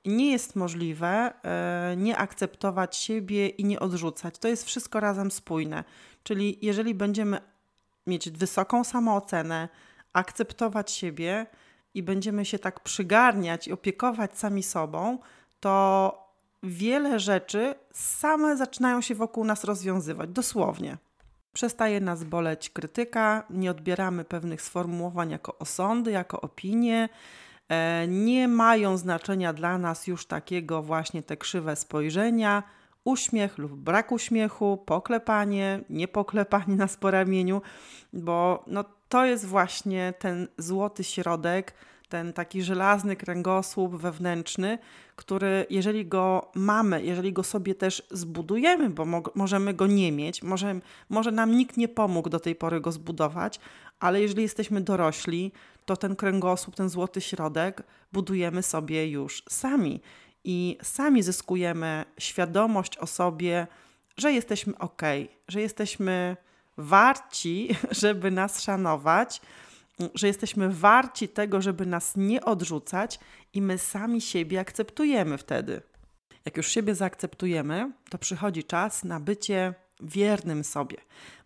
nie 0.05 0.31
jest 0.31 0.55
możliwe 0.55 1.33
e, 1.43 1.95
nie 1.97 2.17
akceptować 2.17 2.95
siebie 2.95 3.47
i 3.47 3.65
nie 3.65 3.79
odrzucać. 3.79 4.37
To 4.37 4.47
jest 4.47 4.65
wszystko 4.65 4.99
razem 4.99 5.31
spójne. 5.31 5.83
Czyli 6.23 6.57
jeżeli 6.61 6.95
będziemy 6.95 7.41
mieć 8.07 8.29
wysoką 8.29 8.83
samoocenę, 8.83 9.69
akceptować 10.13 10.91
siebie 10.91 11.45
i 11.93 12.03
będziemy 12.03 12.45
się 12.45 12.59
tak 12.59 12.79
przygarniać 12.79 13.67
i 13.67 13.71
opiekować 13.71 14.37
sami 14.37 14.63
sobą, 14.63 15.17
to 15.59 16.17
wiele 16.63 17.19
rzeczy 17.19 17.75
same 17.91 18.57
zaczynają 18.57 19.01
się 19.01 19.15
wokół 19.15 19.45
nas 19.45 19.63
rozwiązywać, 19.63 20.29
dosłownie. 20.29 20.97
Przestaje 21.53 22.01
nas 22.01 22.23
boleć 22.23 22.69
krytyka, 22.69 23.43
nie 23.49 23.71
odbieramy 23.71 24.25
pewnych 24.25 24.61
sformułowań 24.61 25.31
jako 25.31 25.57
osądy, 25.57 26.11
jako 26.11 26.41
opinie, 26.41 27.09
nie 28.07 28.47
mają 28.47 28.97
znaczenia 28.97 29.53
dla 29.53 29.77
nas 29.77 30.07
już 30.07 30.25
takiego 30.25 30.81
właśnie 30.81 31.23
te 31.23 31.37
krzywe 31.37 31.75
spojrzenia, 31.75 32.63
uśmiech 33.03 33.57
lub 33.57 33.71
brak 33.71 34.11
uśmiechu, 34.11 34.83
poklepanie, 34.85 35.79
niepoklepanie 35.89 36.75
nas 36.75 36.97
po 36.97 37.11
ramieniu, 37.11 37.61
bo 38.13 38.63
no, 38.67 38.85
to 39.09 39.25
jest 39.25 39.45
właśnie 39.45 40.13
ten 40.19 40.47
złoty 40.57 41.03
środek, 41.03 41.73
ten 42.09 42.33
taki 42.33 42.63
żelazny 42.63 43.15
kręgosłup 43.15 43.95
wewnętrzny, 43.95 44.77
który 45.15 45.65
jeżeli 45.69 46.05
go 46.05 46.51
mamy, 46.55 47.03
jeżeli 47.03 47.33
go 47.33 47.43
sobie 47.43 47.75
też 47.75 48.03
zbudujemy, 48.11 48.89
bo 48.89 49.05
mo 49.05 49.23
możemy 49.35 49.73
go 49.73 49.87
nie 49.87 50.11
mieć, 50.11 50.43
może, 50.43 50.79
może 51.09 51.31
nam 51.31 51.51
nikt 51.57 51.77
nie 51.77 51.87
pomógł 51.87 52.29
do 52.29 52.39
tej 52.39 52.55
pory 52.55 52.81
go 52.81 52.91
zbudować, 52.91 53.59
ale 53.99 54.21
jeżeli 54.21 54.41
jesteśmy 54.41 54.81
dorośli, 54.81 55.51
to 55.85 55.97
ten 55.97 56.15
kręgosłup, 56.15 56.75
ten 56.75 56.89
złoty 56.89 57.21
środek 57.21 57.83
budujemy 58.13 58.63
sobie 58.63 59.07
już 59.07 59.43
sami 59.49 60.01
i 60.43 60.77
sami 60.83 61.23
zyskujemy 61.23 62.05
świadomość 62.17 62.97
o 62.97 63.07
sobie, 63.07 63.67
że 64.17 64.31
jesteśmy 64.31 64.77
ok, 64.77 65.01
że 65.47 65.61
jesteśmy 65.61 66.37
warci, 66.77 67.69
żeby 68.01 68.31
nas 68.31 68.61
szanować, 68.61 69.41
że 70.15 70.27
jesteśmy 70.27 70.69
warci 70.69 71.29
tego, 71.29 71.61
żeby 71.61 71.85
nas 71.85 72.13
nie 72.15 72.45
odrzucać 72.45 73.19
i 73.53 73.61
my 73.61 73.77
sami 73.77 74.21
siebie 74.21 74.59
akceptujemy 74.59 75.37
wtedy. 75.37 75.81
Jak 76.45 76.57
już 76.57 76.67
siebie 76.67 76.95
zaakceptujemy, 76.95 77.91
to 78.09 78.17
przychodzi 78.17 78.63
czas 78.63 79.03
na 79.03 79.19
bycie 79.19 79.73
wiernym 80.03 80.63
sobie, 80.63 80.97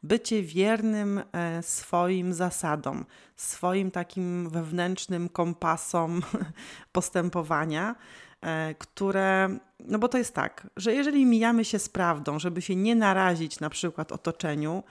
bycie 0.03 0.43
wiernym 0.43 1.21
e, 1.31 1.63
swoim 1.63 2.33
zasadom, 2.33 3.05
swoim 3.35 3.91
takim 3.91 4.49
wewnętrznym 4.49 5.29
kompasom 5.29 6.21
postępowania, 6.91 7.95
e, 8.41 8.75
które, 8.75 9.57
no 9.79 9.99
bo 9.99 10.07
to 10.07 10.17
jest 10.17 10.33
tak, 10.33 10.67
że 10.77 10.93
jeżeli 10.93 11.25
mijamy 11.25 11.65
się 11.65 11.79
z 11.79 11.89
prawdą, 11.89 12.39
żeby 12.39 12.61
się 12.61 12.75
nie 12.75 12.95
narazić 12.95 13.59
na 13.59 13.69
przykład 13.69 14.11
otoczeniu, 14.11 14.83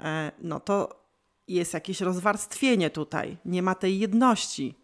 e, 0.00 0.32
no 0.42 0.60
to 0.60 1.00
jest 1.48 1.74
jakieś 1.74 2.00
rozwarstwienie 2.00 2.90
tutaj, 2.90 3.36
nie 3.44 3.62
ma 3.62 3.74
tej 3.74 3.98
jedności, 3.98 4.74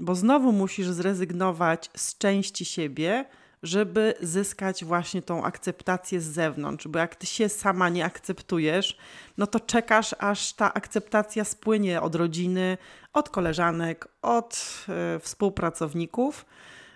bo 0.00 0.14
znowu 0.14 0.52
musisz 0.52 0.88
zrezygnować 0.88 1.90
z 1.96 2.18
części 2.18 2.64
siebie, 2.64 3.24
żeby 3.62 4.14
zyskać 4.20 4.84
właśnie 4.84 5.22
tą 5.22 5.44
akceptację 5.44 6.20
z 6.20 6.24
zewnątrz, 6.24 6.88
bo 6.88 6.98
jak 6.98 7.16
ty 7.16 7.26
się 7.26 7.48
sama 7.48 7.88
nie 7.88 8.04
akceptujesz, 8.04 8.98
no 9.38 9.46
to 9.46 9.60
czekasz, 9.60 10.14
aż 10.18 10.52
ta 10.52 10.74
akceptacja 10.74 11.44
spłynie 11.44 12.00
od 12.00 12.14
rodziny, 12.14 12.78
od 13.12 13.28
koleżanek, 13.28 14.08
od 14.22 14.84
y, 15.16 15.18
współpracowników. 15.18 16.46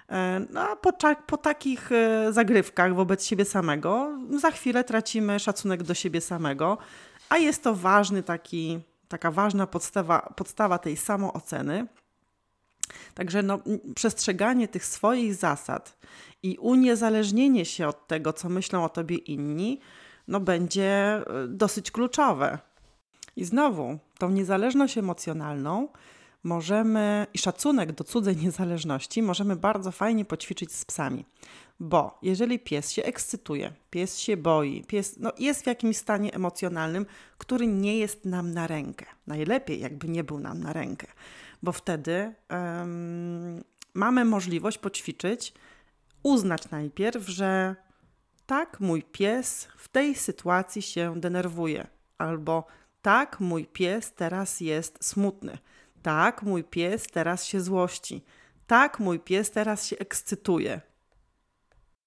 E, 0.08 0.46
no 0.50 0.60
a 0.60 0.76
po, 0.76 0.92
po 1.26 1.36
takich 1.36 1.92
y, 1.92 2.32
zagrywkach 2.32 2.94
wobec 2.94 3.24
siebie 3.24 3.44
samego, 3.44 4.18
za 4.38 4.50
chwilę 4.50 4.84
tracimy 4.84 5.40
szacunek 5.40 5.82
do 5.82 5.94
siebie 5.94 6.20
samego, 6.20 6.78
a 7.28 7.38
jest 7.38 7.62
to 7.62 7.74
ważny 7.74 8.22
taki, 8.22 8.80
taka 9.08 9.30
ważna 9.30 9.66
podstawa, 9.66 10.32
podstawa 10.36 10.78
tej 10.78 10.96
samooceny. 10.96 11.86
Także 13.14 13.42
no, 13.42 13.58
przestrzeganie 13.94 14.68
tych 14.68 14.86
swoich 14.86 15.34
zasad 15.34 15.96
i 16.44 16.58
uniezależnienie 16.58 17.64
się 17.64 17.88
od 17.88 18.06
tego, 18.06 18.32
co 18.32 18.48
myślą 18.48 18.84
o 18.84 18.88
tobie 18.88 19.16
inni, 19.16 19.80
no 20.28 20.40
będzie 20.40 20.92
e, 20.92 21.24
dosyć 21.48 21.90
kluczowe. 21.90 22.58
I 23.36 23.44
znowu, 23.44 23.98
tą 24.18 24.30
niezależność 24.30 24.98
emocjonalną 24.98 25.88
możemy 26.42 27.26
i 27.34 27.38
szacunek 27.38 27.92
do 27.92 28.04
cudzej 28.04 28.36
niezależności 28.36 29.22
możemy 29.22 29.56
bardzo 29.56 29.90
fajnie 29.90 30.24
poćwiczyć 30.24 30.72
z 30.72 30.84
psami. 30.84 31.24
Bo 31.80 32.18
jeżeli 32.22 32.58
pies 32.58 32.90
się 32.90 33.02
ekscytuje, 33.02 33.72
pies 33.90 34.18
się 34.18 34.36
boi, 34.36 34.84
pies 34.86 35.16
no, 35.18 35.32
jest 35.38 35.62
w 35.62 35.66
jakimś 35.66 35.96
stanie 35.96 36.34
emocjonalnym, 36.34 37.06
który 37.38 37.66
nie 37.66 37.98
jest 37.98 38.24
nam 38.24 38.54
na 38.54 38.66
rękę. 38.66 39.06
Najlepiej, 39.26 39.80
jakby 39.80 40.08
nie 40.08 40.24
był 40.24 40.38
nam 40.40 40.60
na 40.60 40.72
rękę, 40.72 41.06
bo 41.62 41.72
wtedy 41.72 42.34
um, 42.50 43.64
mamy 43.94 44.24
możliwość 44.24 44.78
poćwiczyć 44.78 45.54
uznać 46.24 46.70
najpierw, 46.70 47.28
że 47.28 47.76
tak, 48.46 48.80
mój 48.80 49.02
pies 49.02 49.68
w 49.76 49.88
tej 49.88 50.14
sytuacji 50.14 50.82
się 50.82 51.20
denerwuje, 51.20 51.86
albo 52.18 52.66
tak, 53.02 53.40
mój 53.40 53.66
pies 53.66 54.12
teraz 54.12 54.60
jest 54.60 55.04
smutny, 55.04 55.58
tak, 56.02 56.42
mój 56.42 56.64
pies 56.64 57.06
teraz 57.06 57.44
się 57.44 57.60
złości, 57.60 58.24
tak, 58.66 58.98
mój 58.98 59.20
pies 59.20 59.50
teraz 59.50 59.86
się 59.86 59.98
ekscytuje. 59.98 60.80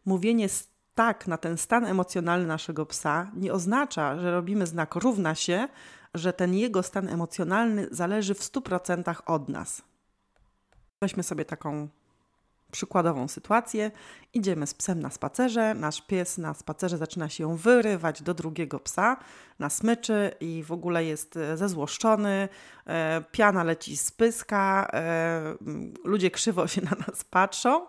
Mówienie 0.05 0.47
tak 0.95 1.27
na 1.27 1.37
ten 1.37 1.57
stan 1.57 1.85
emocjonalny 1.85 2.47
naszego 2.47 2.85
psa 2.85 3.31
nie 3.35 3.53
oznacza, 3.53 4.19
że 4.19 4.31
robimy 4.31 4.67
znak 4.67 4.95
równa 4.95 5.35
się, 5.35 5.67
że 6.13 6.33
ten 6.33 6.53
jego 6.53 6.83
stan 6.83 7.09
emocjonalny 7.09 7.87
zależy 7.91 8.33
w 8.33 8.39
100% 8.39 9.15
od 9.25 9.49
nas. 9.49 9.81
Weźmy 11.01 11.23
sobie 11.23 11.45
taką 11.45 11.87
przykładową 12.71 13.27
sytuację. 13.27 13.91
Idziemy 14.33 14.67
z 14.67 14.73
psem 14.73 14.99
na 14.99 15.09
spacerze, 15.09 15.73
nasz 15.73 16.01
pies 16.01 16.37
na 16.37 16.53
spacerze 16.53 16.97
zaczyna 16.97 17.29
się 17.29 17.57
wyrywać 17.57 18.21
do 18.21 18.33
drugiego 18.33 18.79
psa 18.79 19.17
na 19.59 19.69
smyczy 19.69 20.31
i 20.39 20.63
w 20.63 20.71
ogóle 20.71 21.05
jest 21.05 21.37
e, 21.37 21.57
zezłoszczony, 21.57 22.49
e, 22.85 23.23
piana 23.31 23.63
leci 23.63 23.97
z 23.97 24.11
pyska, 24.11 24.87
e, 24.93 25.55
ludzie 26.03 26.31
krzywo 26.31 26.67
się 26.67 26.81
na 26.81 26.91
nas 27.07 27.23
patrzą. 27.23 27.87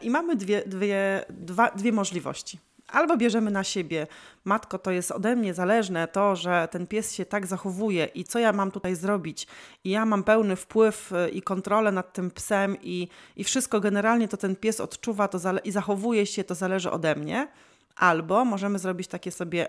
I 0.00 0.10
mamy 0.10 0.36
dwie, 0.36 0.62
dwie, 0.66 1.24
dwa, 1.30 1.70
dwie 1.70 1.92
możliwości 1.92 2.58
albo 2.88 3.16
bierzemy 3.16 3.50
na 3.50 3.64
siebie, 3.64 4.06
matko, 4.44 4.78
to 4.78 4.90
jest 4.90 5.10
ode 5.10 5.36
mnie 5.36 5.54
zależne 5.54 6.08
to, 6.08 6.36
że 6.36 6.68
ten 6.70 6.86
pies 6.86 7.12
się 7.12 7.24
tak 7.24 7.46
zachowuje 7.46 8.04
i 8.04 8.24
co 8.24 8.38
ja 8.38 8.52
mam 8.52 8.70
tutaj 8.70 8.94
zrobić, 8.94 9.46
i 9.84 9.90
ja 9.90 10.06
mam 10.06 10.24
pełny 10.24 10.56
wpływ 10.56 11.12
y, 11.12 11.30
i 11.30 11.42
kontrolę 11.42 11.92
nad 11.92 12.12
tym 12.12 12.30
psem, 12.30 12.76
i, 12.82 13.08
i 13.36 13.44
wszystko 13.44 13.80
generalnie 13.80 14.28
to 14.28 14.36
ten 14.36 14.56
pies 14.56 14.80
odczuwa 14.80 15.28
to 15.28 15.38
i 15.64 15.72
zachowuje 15.72 16.26
się, 16.26 16.44
to 16.44 16.54
zależy 16.54 16.90
ode 16.90 17.16
mnie. 17.16 17.48
Albo 17.96 18.44
możemy 18.44 18.78
zrobić 18.78 19.08
takie 19.08 19.30
sobie 19.30 19.68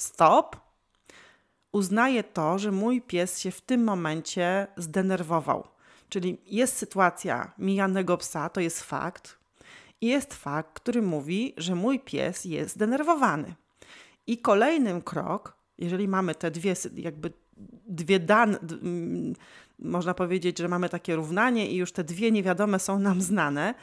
stop. 0.00 0.56
Uznaję 1.72 2.24
to, 2.24 2.58
że 2.58 2.72
mój 2.72 3.00
pies 3.00 3.38
się 3.38 3.50
w 3.50 3.60
tym 3.60 3.84
momencie 3.84 4.66
zdenerwował. 4.76 5.66
Czyli 6.08 6.38
jest 6.46 6.76
sytuacja 6.76 7.52
mijanego 7.58 8.16
psa, 8.16 8.48
to 8.48 8.60
jest 8.60 8.82
fakt, 8.82 9.38
jest 10.00 10.34
fakt, 10.34 10.80
który 10.80 11.02
mówi, 11.02 11.54
że 11.56 11.74
mój 11.74 12.00
pies 12.00 12.44
jest 12.44 12.74
zdenerwowany. 12.74 13.54
I 14.26 14.38
kolejnym 14.38 15.02
krok, 15.02 15.56
jeżeli 15.78 16.08
mamy 16.08 16.34
te 16.34 16.50
dwie, 16.50 16.74
jakby 16.94 17.32
dwie 17.88 18.20
dane, 18.20 18.58
można 19.78 20.14
powiedzieć, 20.14 20.58
że 20.58 20.68
mamy 20.68 20.88
takie 20.88 21.16
równanie 21.16 21.70
i 21.70 21.76
już 21.76 21.92
te 21.92 22.04
dwie 22.04 22.30
niewiadome 22.30 22.78
są 22.78 22.98
nam 22.98 23.22
znane, 23.22 23.74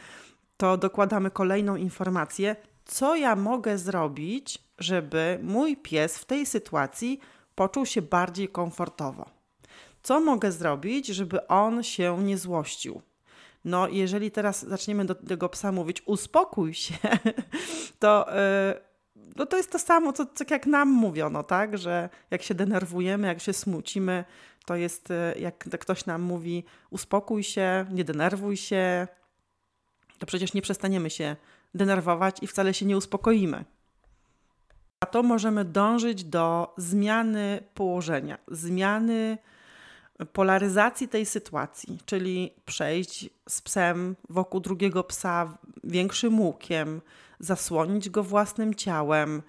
to 0.57 0.77
dokładamy 0.77 1.31
kolejną 1.31 1.75
informację, 1.75 2.55
co 2.85 3.15
ja 3.15 3.35
mogę 3.35 3.77
zrobić, 3.77 4.59
żeby 4.79 5.39
mój 5.43 5.77
pies 5.77 6.17
w 6.17 6.25
tej 6.25 6.45
sytuacji 6.45 7.19
poczuł 7.55 7.85
się 7.85 8.01
bardziej 8.01 8.47
komfortowo. 8.49 9.29
Co 10.03 10.21
mogę 10.21 10.51
zrobić, 10.51 11.07
żeby 11.07 11.47
on 11.47 11.83
się 11.83 12.23
nie 12.23 12.37
złościł? 12.37 13.01
No, 13.65 13.87
jeżeli 13.87 14.31
teraz 14.31 14.65
zaczniemy 14.65 15.05
do 15.05 15.15
tego 15.15 15.49
psa 15.49 15.71
mówić, 15.71 16.03
uspokój 16.05 16.73
się, 16.73 16.95
to, 17.99 18.25
yy, 19.15 19.23
no 19.35 19.45
to 19.45 19.57
jest 19.57 19.71
to 19.71 19.79
samo, 19.79 20.13
co, 20.13 20.25
co 20.25 20.43
jak 20.49 20.65
nam 20.65 20.89
mówiono, 20.89 21.43
tak? 21.43 21.77
Że 21.77 22.09
jak 22.31 22.43
się 22.43 22.55
denerwujemy, 22.55 23.27
jak 23.27 23.41
się 23.41 23.53
smucimy, 23.53 24.25
to 24.65 24.75
jest 24.75 25.09
yy, 25.09 25.41
jak 25.41 25.57
ktoś 25.79 26.05
nam 26.05 26.21
mówi, 26.21 26.63
uspokój 26.89 27.43
się, 27.43 27.85
nie 27.91 28.03
denerwuj 28.03 28.57
się, 28.57 29.07
to 30.19 30.25
przecież 30.25 30.53
nie 30.53 30.61
przestaniemy 30.61 31.09
się 31.09 31.35
denerwować 31.73 32.37
i 32.41 32.47
wcale 32.47 32.73
się 32.73 32.85
nie 32.85 32.97
uspokoimy. 32.97 33.65
A 34.99 35.05
to 35.05 35.23
możemy 35.23 35.65
dążyć 35.65 36.23
do 36.23 36.73
zmiany 36.77 37.63
położenia, 37.73 38.37
zmiany 38.47 39.37
polaryzacji 40.33 41.07
tej 41.07 41.25
sytuacji, 41.25 41.97
czyli 42.05 42.53
przejść 42.65 43.29
z 43.49 43.61
psem 43.61 44.15
wokół 44.29 44.59
drugiego 44.59 45.03
psa 45.03 45.57
większym 45.83 46.39
łukiem, 46.39 47.01
zasłonić 47.39 48.09
go 48.09 48.23
własnym 48.23 48.75
ciałem. 48.75 49.41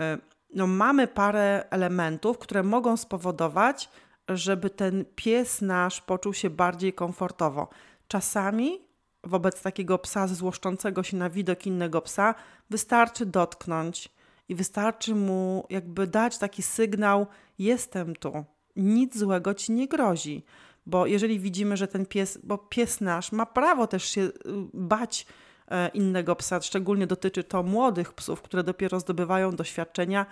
E, 0.00 0.18
no, 0.54 0.66
mamy 0.66 1.06
parę 1.06 1.64
elementów, 1.70 2.38
które 2.38 2.62
mogą 2.62 2.96
spowodować, 2.96 3.88
żeby 4.28 4.70
ten 4.70 5.04
pies 5.14 5.62
nasz 5.62 6.00
poczuł 6.00 6.34
się 6.34 6.50
bardziej 6.50 6.92
komfortowo. 6.92 7.68
Czasami 8.08 8.80
wobec 9.24 9.62
takiego 9.62 9.98
psa 9.98 10.26
złoszczącego 10.26 11.02
się 11.02 11.16
na 11.16 11.30
widok 11.30 11.66
innego 11.66 12.02
psa 12.02 12.34
wystarczy 12.70 13.26
dotknąć 13.26 14.08
i 14.48 14.54
wystarczy 14.54 15.14
mu 15.14 15.66
jakby 15.70 16.06
dać 16.06 16.38
taki 16.38 16.62
sygnał: 16.62 17.26
jestem 17.58 18.16
tu, 18.16 18.44
nic 18.76 19.18
złego 19.18 19.54
ci 19.54 19.72
nie 19.72 19.88
grozi. 19.88 20.44
Bo 20.86 21.06
jeżeli 21.06 21.40
widzimy, 21.40 21.76
że 21.76 21.88
ten 21.88 22.06
pies, 22.06 22.38
bo 22.42 22.58
pies 22.58 23.00
nasz 23.00 23.32
ma 23.32 23.46
prawo 23.46 23.86
też 23.86 24.04
się 24.04 24.20
y, 24.20 24.32
bać 24.74 25.26
e, 25.68 25.88
innego 25.88 26.36
psa, 26.36 26.60
szczególnie 26.60 27.06
dotyczy 27.06 27.44
to 27.44 27.62
młodych 27.62 28.12
psów, 28.12 28.42
które 28.42 28.62
dopiero 28.62 29.00
zdobywają 29.00 29.52
doświadczenia, 29.52 30.26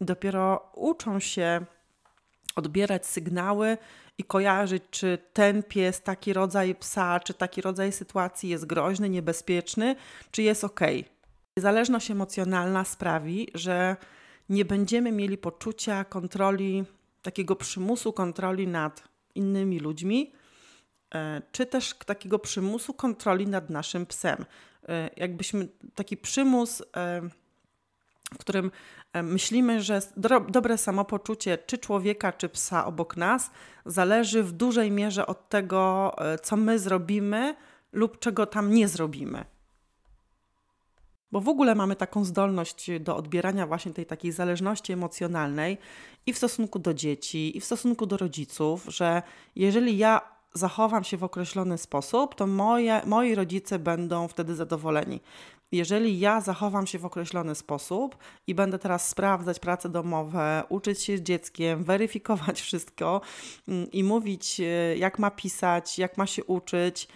dopiero 0.00 0.70
uczą 0.74 1.20
się 1.20 1.64
odbierać 2.56 3.06
sygnały 3.06 3.78
i 4.18 4.24
kojarzyć, 4.24 4.82
czy 4.90 5.18
ten 5.32 5.62
pies, 5.62 6.02
taki 6.02 6.32
rodzaj 6.32 6.74
psa, 6.74 7.20
czy 7.20 7.34
taki 7.34 7.60
rodzaj 7.60 7.92
sytuacji 7.92 8.48
jest 8.48 8.66
groźny, 8.66 9.08
niebezpieczny, 9.08 9.96
czy 10.30 10.42
jest 10.42 10.64
ok. 10.64 10.80
Zależność 11.58 12.10
emocjonalna 12.10 12.84
sprawi, 12.84 13.48
że 13.54 13.96
nie 14.48 14.64
będziemy 14.64 15.12
mieli 15.12 15.38
poczucia 15.38 16.04
kontroli 16.04 16.84
takiego 17.24 17.56
przymusu 17.56 18.12
kontroli 18.12 18.68
nad 18.68 19.02
innymi 19.34 19.80
ludźmi, 19.80 20.32
e, 21.14 21.42
czy 21.52 21.66
też 21.66 21.94
takiego 21.94 22.38
przymusu 22.38 22.94
kontroli 22.94 23.46
nad 23.46 23.70
naszym 23.70 24.06
psem. 24.06 24.44
E, 24.88 25.10
jakbyśmy 25.16 25.68
taki 25.94 26.16
przymus, 26.16 26.82
e, 26.96 27.20
w 28.34 28.38
którym 28.38 28.70
myślimy, 29.22 29.82
że 29.82 30.00
dobre 30.48 30.78
samopoczucie 30.78 31.58
czy 31.58 31.78
człowieka, 31.78 32.32
czy 32.32 32.48
psa 32.48 32.86
obok 32.86 33.16
nas 33.16 33.50
zależy 33.86 34.42
w 34.42 34.52
dużej 34.52 34.90
mierze 34.90 35.26
od 35.26 35.48
tego, 35.48 36.16
co 36.42 36.56
my 36.56 36.78
zrobimy 36.78 37.54
lub 37.92 38.18
czego 38.18 38.46
tam 38.46 38.74
nie 38.74 38.88
zrobimy. 38.88 39.44
Bo 41.34 41.40
w 41.40 41.48
ogóle 41.48 41.74
mamy 41.74 41.96
taką 41.96 42.24
zdolność 42.24 42.90
do 43.00 43.16
odbierania 43.16 43.66
właśnie 43.66 43.92
tej 43.92 44.06
takiej 44.06 44.32
zależności 44.32 44.92
emocjonalnej 44.92 45.78
i 46.26 46.32
w 46.32 46.36
stosunku 46.36 46.78
do 46.78 46.94
dzieci, 46.94 47.56
i 47.56 47.60
w 47.60 47.64
stosunku 47.64 48.06
do 48.06 48.16
rodziców, 48.16 48.84
że 48.88 49.22
jeżeli 49.56 49.98
ja 49.98 50.20
zachowam 50.52 51.04
się 51.04 51.16
w 51.16 51.24
określony 51.24 51.78
sposób, 51.78 52.34
to 52.34 52.46
moje, 52.46 53.00
moi 53.06 53.34
rodzice 53.34 53.78
będą 53.78 54.28
wtedy 54.28 54.54
zadowoleni. 54.54 55.20
Jeżeli 55.72 56.18
ja 56.18 56.40
zachowam 56.40 56.86
się 56.86 56.98
w 56.98 57.04
określony 57.04 57.54
sposób 57.54 58.16
i 58.46 58.54
będę 58.54 58.78
teraz 58.78 59.08
sprawdzać 59.08 59.58
prace 59.58 59.88
domowe, 59.88 60.62
uczyć 60.68 61.02
się 61.02 61.18
z 61.18 61.20
dzieckiem, 61.20 61.84
weryfikować 61.84 62.60
wszystko 62.60 63.20
mm, 63.68 63.90
i 63.90 64.04
mówić, 64.04 64.60
e, 64.60 64.96
jak 64.96 65.18
ma 65.18 65.30
pisać, 65.30 65.98
jak 65.98 66.18
ma 66.18 66.26
się 66.26 66.44
uczyć, 66.44 67.08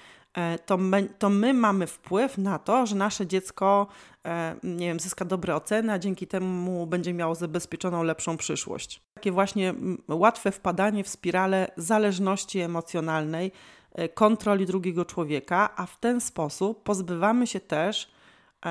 to 0.66 0.76
my, 0.76 1.08
to 1.18 1.30
my 1.30 1.54
mamy 1.54 1.86
wpływ 1.86 2.38
na 2.38 2.58
to, 2.58 2.86
że 2.86 2.96
nasze 2.96 3.26
dziecko 3.26 3.86
e, 4.24 4.56
nie 4.62 4.86
wiem, 4.86 5.00
zyska 5.00 5.24
dobre 5.24 5.56
oceny, 5.56 5.92
a 5.92 5.98
dzięki 5.98 6.26
temu 6.26 6.86
będzie 6.86 7.14
miało 7.14 7.34
zabezpieczoną 7.34 8.02
lepszą 8.02 8.36
przyszłość. 8.36 9.02
Takie 9.14 9.32
właśnie 9.32 9.74
łatwe 10.08 10.52
wpadanie 10.52 11.04
w 11.04 11.08
spirale 11.08 11.70
zależności 11.76 12.58
emocjonalnej, 12.58 13.52
e, 13.92 14.08
kontroli 14.08 14.66
drugiego 14.66 15.04
człowieka, 15.04 15.70
a 15.76 15.86
w 15.86 16.00
ten 16.00 16.20
sposób 16.20 16.82
pozbywamy 16.82 17.46
się 17.46 17.60
też 17.60 18.10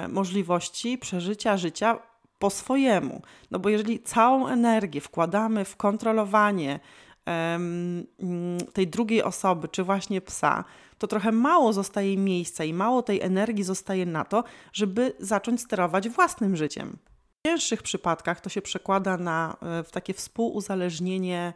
możliwości 0.09 0.97
przeżycia 0.97 1.57
życia 1.57 1.99
po 2.39 2.49
swojemu. 2.49 3.21
No 3.51 3.59
bo 3.59 3.69
jeżeli 3.69 3.99
całą 3.99 4.47
energię 4.47 5.01
wkładamy 5.01 5.65
w 5.65 5.75
kontrolowanie 5.75 6.79
tej 8.73 8.87
drugiej 8.87 9.23
osoby, 9.23 9.67
czy 9.67 9.83
właśnie 9.83 10.21
psa, 10.21 10.63
to 10.97 11.07
trochę 11.07 11.31
mało 11.31 11.73
zostaje 11.73 12.17
miejsca 12.17 12.63
i 12.63 12.73
mało 12.73 13.03
tej 13.03 13.21
energii 13.21 13.63
zostaje 13.63 14.05
na 14.05 14.25
to, 14.25 14.43
żeby 14.73 15.13
zacząć 15.19 15.61
sterować 15.61 16.09
własnym 16.09 16.55
życiem. 16.55 16.97
W 17.45 17.47
cięższych 17.47 17.83
przypadkach 17.83 18.41
to 18.41 18.49
się 18.49 18.61
przekłada 18.61 19.17
na 19.17 19.57
e, 19.61 19.83
w 19.83 19.91
takie 19.91 20.13
współuzależnienie 20.13 21.53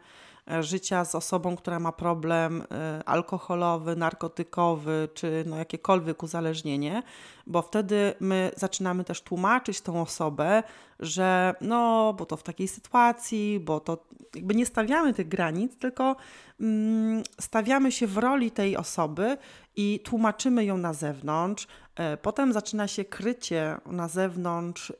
życia 0.60 1.04
z 1.04 1.14
osobą, 1.14 1.56
która 1.56 1.80
ma 1.80 1.92
problem 1.92 2.62
e, 2.70 3.02
alkoholowy, 3.06 3.96
narkotykowy 3.96 5.08
czy 5.14 5.44
no 5.46 5.56
jakiekolwiek 5.56 6.22
uzależnienie, 6.22 7.02
bo 7.46 7.62
wtedy 7.62 8.14
my 8.20 8.50
zaczynamy 8.56 9.04
też 9.04 9.20
tłumaczyć 9.20 9.80
tą 9.80 10.02
osobę, 10.02 10.62
że 11.00 11.54
no, 11.60 12.14
bo 12.18 12.26
to 12.26 12.36
w 12.36 12.42
takiej 12.42 12.68
sytuacji, 12.68 13.60
bo 13.60 13.80
to 13.80 13.98
jakby 14.34 14.54
nie 14.54 14.66
stawiamy 14.66 15.14
tych 15.14 15.28
granic, 15.28 15.76
tylko 15.76 16.16
mm, 16.60 17.22
stawiamy 17.40 17.92
się 17.92 18.06
w 18.06 18.18
roli 18.18 18.50
tej 18.50 18.76
osoby 18.76 19.36
i 19.76 20.00
tłumaczymy 20.04 20.64
ją 20.64 20.78
na 20.78 20.92
zewnątrz. 20.92 21.66
E, 21.96 22.16
potem 22.16 22.52
zaczyna 22.52 22.88
się 22.88 23.04
krycie 23.04 23.76
na 23.86 24.08
zewnątrz, 24.08 24.92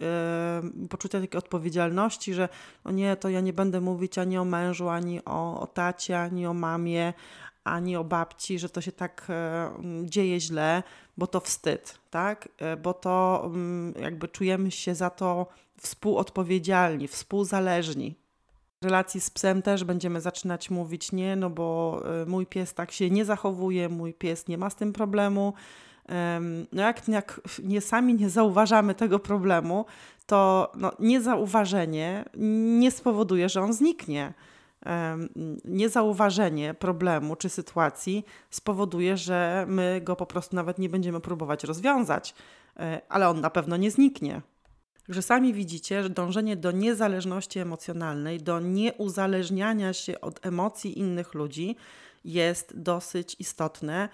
yy, 0.80 0.88
poczucie 0.88 1.20
takiej 1.20 1.38
odpowiedzialności, 1.38 2.34
że 2.34 2.48
no 2.84 2.90
nie, 2.90 3.16
to 3.16 3.28
ja 3.28 3.40
nie 3.40 3.52
będę 3.52 3.80
mówić 3.80 4.18
ani 4.18 4.38
o 4.38 4.44
mężu, 4.44 4.88
ani 4.88 5.24
o, 5.24 5.60
o 5.60 5.66
tacie, 5.66 6.20
ani 6.20 6.46
o 6.46 6.54
mamie, 6.54 7.12
ani 7.64 7.96
o 7.96 8.04
babci, 8.04 8.58
że 8.58 8.68
to 8.68 8.80
się 8.80 8.92
tak 8.92 9.26
e, 9.28 9.70
dzieje 10.04 10.40
źle, 10.40 10.82
bo 11.16 11.26
to 11.26 11.40
wstyd, 11.40 11.98
tak? 12.10 12.48
E, 12.58 12.76
bo 12.76 12.94
to 12.94 13.42
mm, 13.46 13.94
jakby 14.00 14.28
czujemy 14.28 14.70
się 14.70 14.94
za 14.94 15.10
to 15.10 15.46
współodpowiedzialni, 15.80 17.08
współzależni. 17.08 18.21
Relacji 18.82 19.20
z 19.20 19.30
psem 19.30 19.62
też 19.62 19.84
będziemy 19.84 20.20
zaczynać 20.20 20.70
mówić 20.70 21.12
nie, 21.12 21.36
no 21.36 21.50
bo 21.50 22.00
e, 22.22 22.26
mój 22.26 22.46
pies 22.46 22.74
tak 22.74 22.92
się 22.92 23.10
nie 23.10 23.24
zachowuje, 23.24 23.88
mój 23.88 24.14
pies 24.14 24.48
nie 24.48 24.58
ma 24.58 24.70
z 24.70 24.74
tym 24.74 24.92
problemu. 24.92 25.54
No 26.72 26.82
jak, 26.82 27.08
jak 27.08 27.40
nie 27.62 27.80
sami 27.80 28.14
nie 28.14 28.30
zauważamy 28.30 28.94
tego 28.94 29.18
problemu, 29.18 29.84
to 30.26 30.72
no, 30.76 30.92
niezauważenie 30.98 32.24
nie 32.78 32.90
spowoduje, 32.90 33.48
że 33.48 33.62
on 33.62 33.72
zniknie 33.72 34.32
niezauważenie 35.64 36.74
problemu 36.74 37.36
czy 37.36 37.48
sytuacji 37.48 38.24
spowoduje, 38.50 39.16
że 39.16 39.66
my 39.68 40.00
go 40.04 40.16
po 40.16 40.26
prostu 40.26 40.56
nawet 40.56 40.78
nie 40.78 40.88
będziemy 40.88 41.20
próbować 41.20 41.64
rozwiązać, 41.64 42.34
e, 42.76 43.00
ale 43.08 43.28
on 43.28 43.40
na 43.40 43.50
pewno 43.50 43.76
nie 43.76 43.90
zniknie. 43.90 44.40
Także 45.06 45.22
sami 45.22 45.54
widzicie, 45.54 46.02
że 46.02 46.10
dążenie 46.10 46.56
do 46.56 46.70
niezależności 46.70 47.58
emocjonalnej, 47.58 48.38
do 48.38 48.60
nieuzależniania 48.60 49.92
się 49.92 50.20
od 50.20 50.46
emocji 50.46 50.98
innych 50.98 51.34
ludzi 51.34 51.76
jest 52.24 52.80
dosyć 52.80 53.36
istotne 53.38 54.08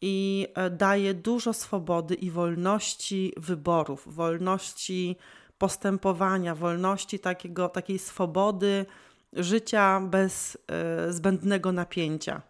i 0.00 0.46
e, 0.54 0.70
daje 0.70 1.14
dużo 1.14 1.52
swobody 1.52 2.14
i 2.14 2.30
wolności 2.30 3.32
wyborów, 3.36 4.14
wolności 4.14 5.16
postępowania, 5.58 6.54
wolności 6.54 7.18
takiego, 7.18 7.68
takiej 7.68 7.98
swobody 7.98 8.86
życia 9.32 10.00
bez 10.00 10.58
y, 11.08 11.12
zbędnego 11.12 11.72
napięcia. 11.72 12.42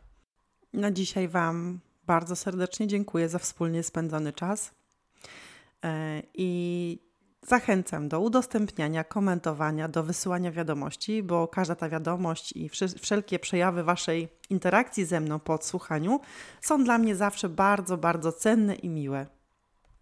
Na 0.72 0.90
dzisiaj 0.90 1.28
Wam 1.28 1.80
bardzo 2.06 2.36
serdecznie 2.36 2.86
dziękuję 2.86 3.28
za 3.28 3.38
wspólnie 3.38 3.82
spędzony 3.82 4.32
czas 4.32 4.68
y, 4.68 5.88
i 6.34 6.98
zachęcam 7.46 8.08
do 8.08 8.20
udostępniania, 8.20 9.04
komentowania, 9.04 9.88
do 9.88 10.02
wysyłania 10.02 10.52
wiadomości, 10.52 11.22
bo 11.22 11.48
każda 11.48 11.74
ta 11.74 11.88
wiadomość 11.88 12.52
i 12.56 12.70
wszelkie 13.00 13.38
przejawy 13.38 13.84
Waszej 13.84 14.28
interakcji 14.50 15.04
ze 15.04 15.20
mną 15.20 15.40
po 15.40 15.54
odsłuchaniu 15.54 16.20
są 16.60 16.84
dla 16.84 16.98
mnie 16.98 17.16
zawsze 17.16 17.48
bardzo, 17.48 17.96
bardzo 17.96 18.32
cenne 18.32 18.74
i 18.74 18.88
miłe. 18.88 19.26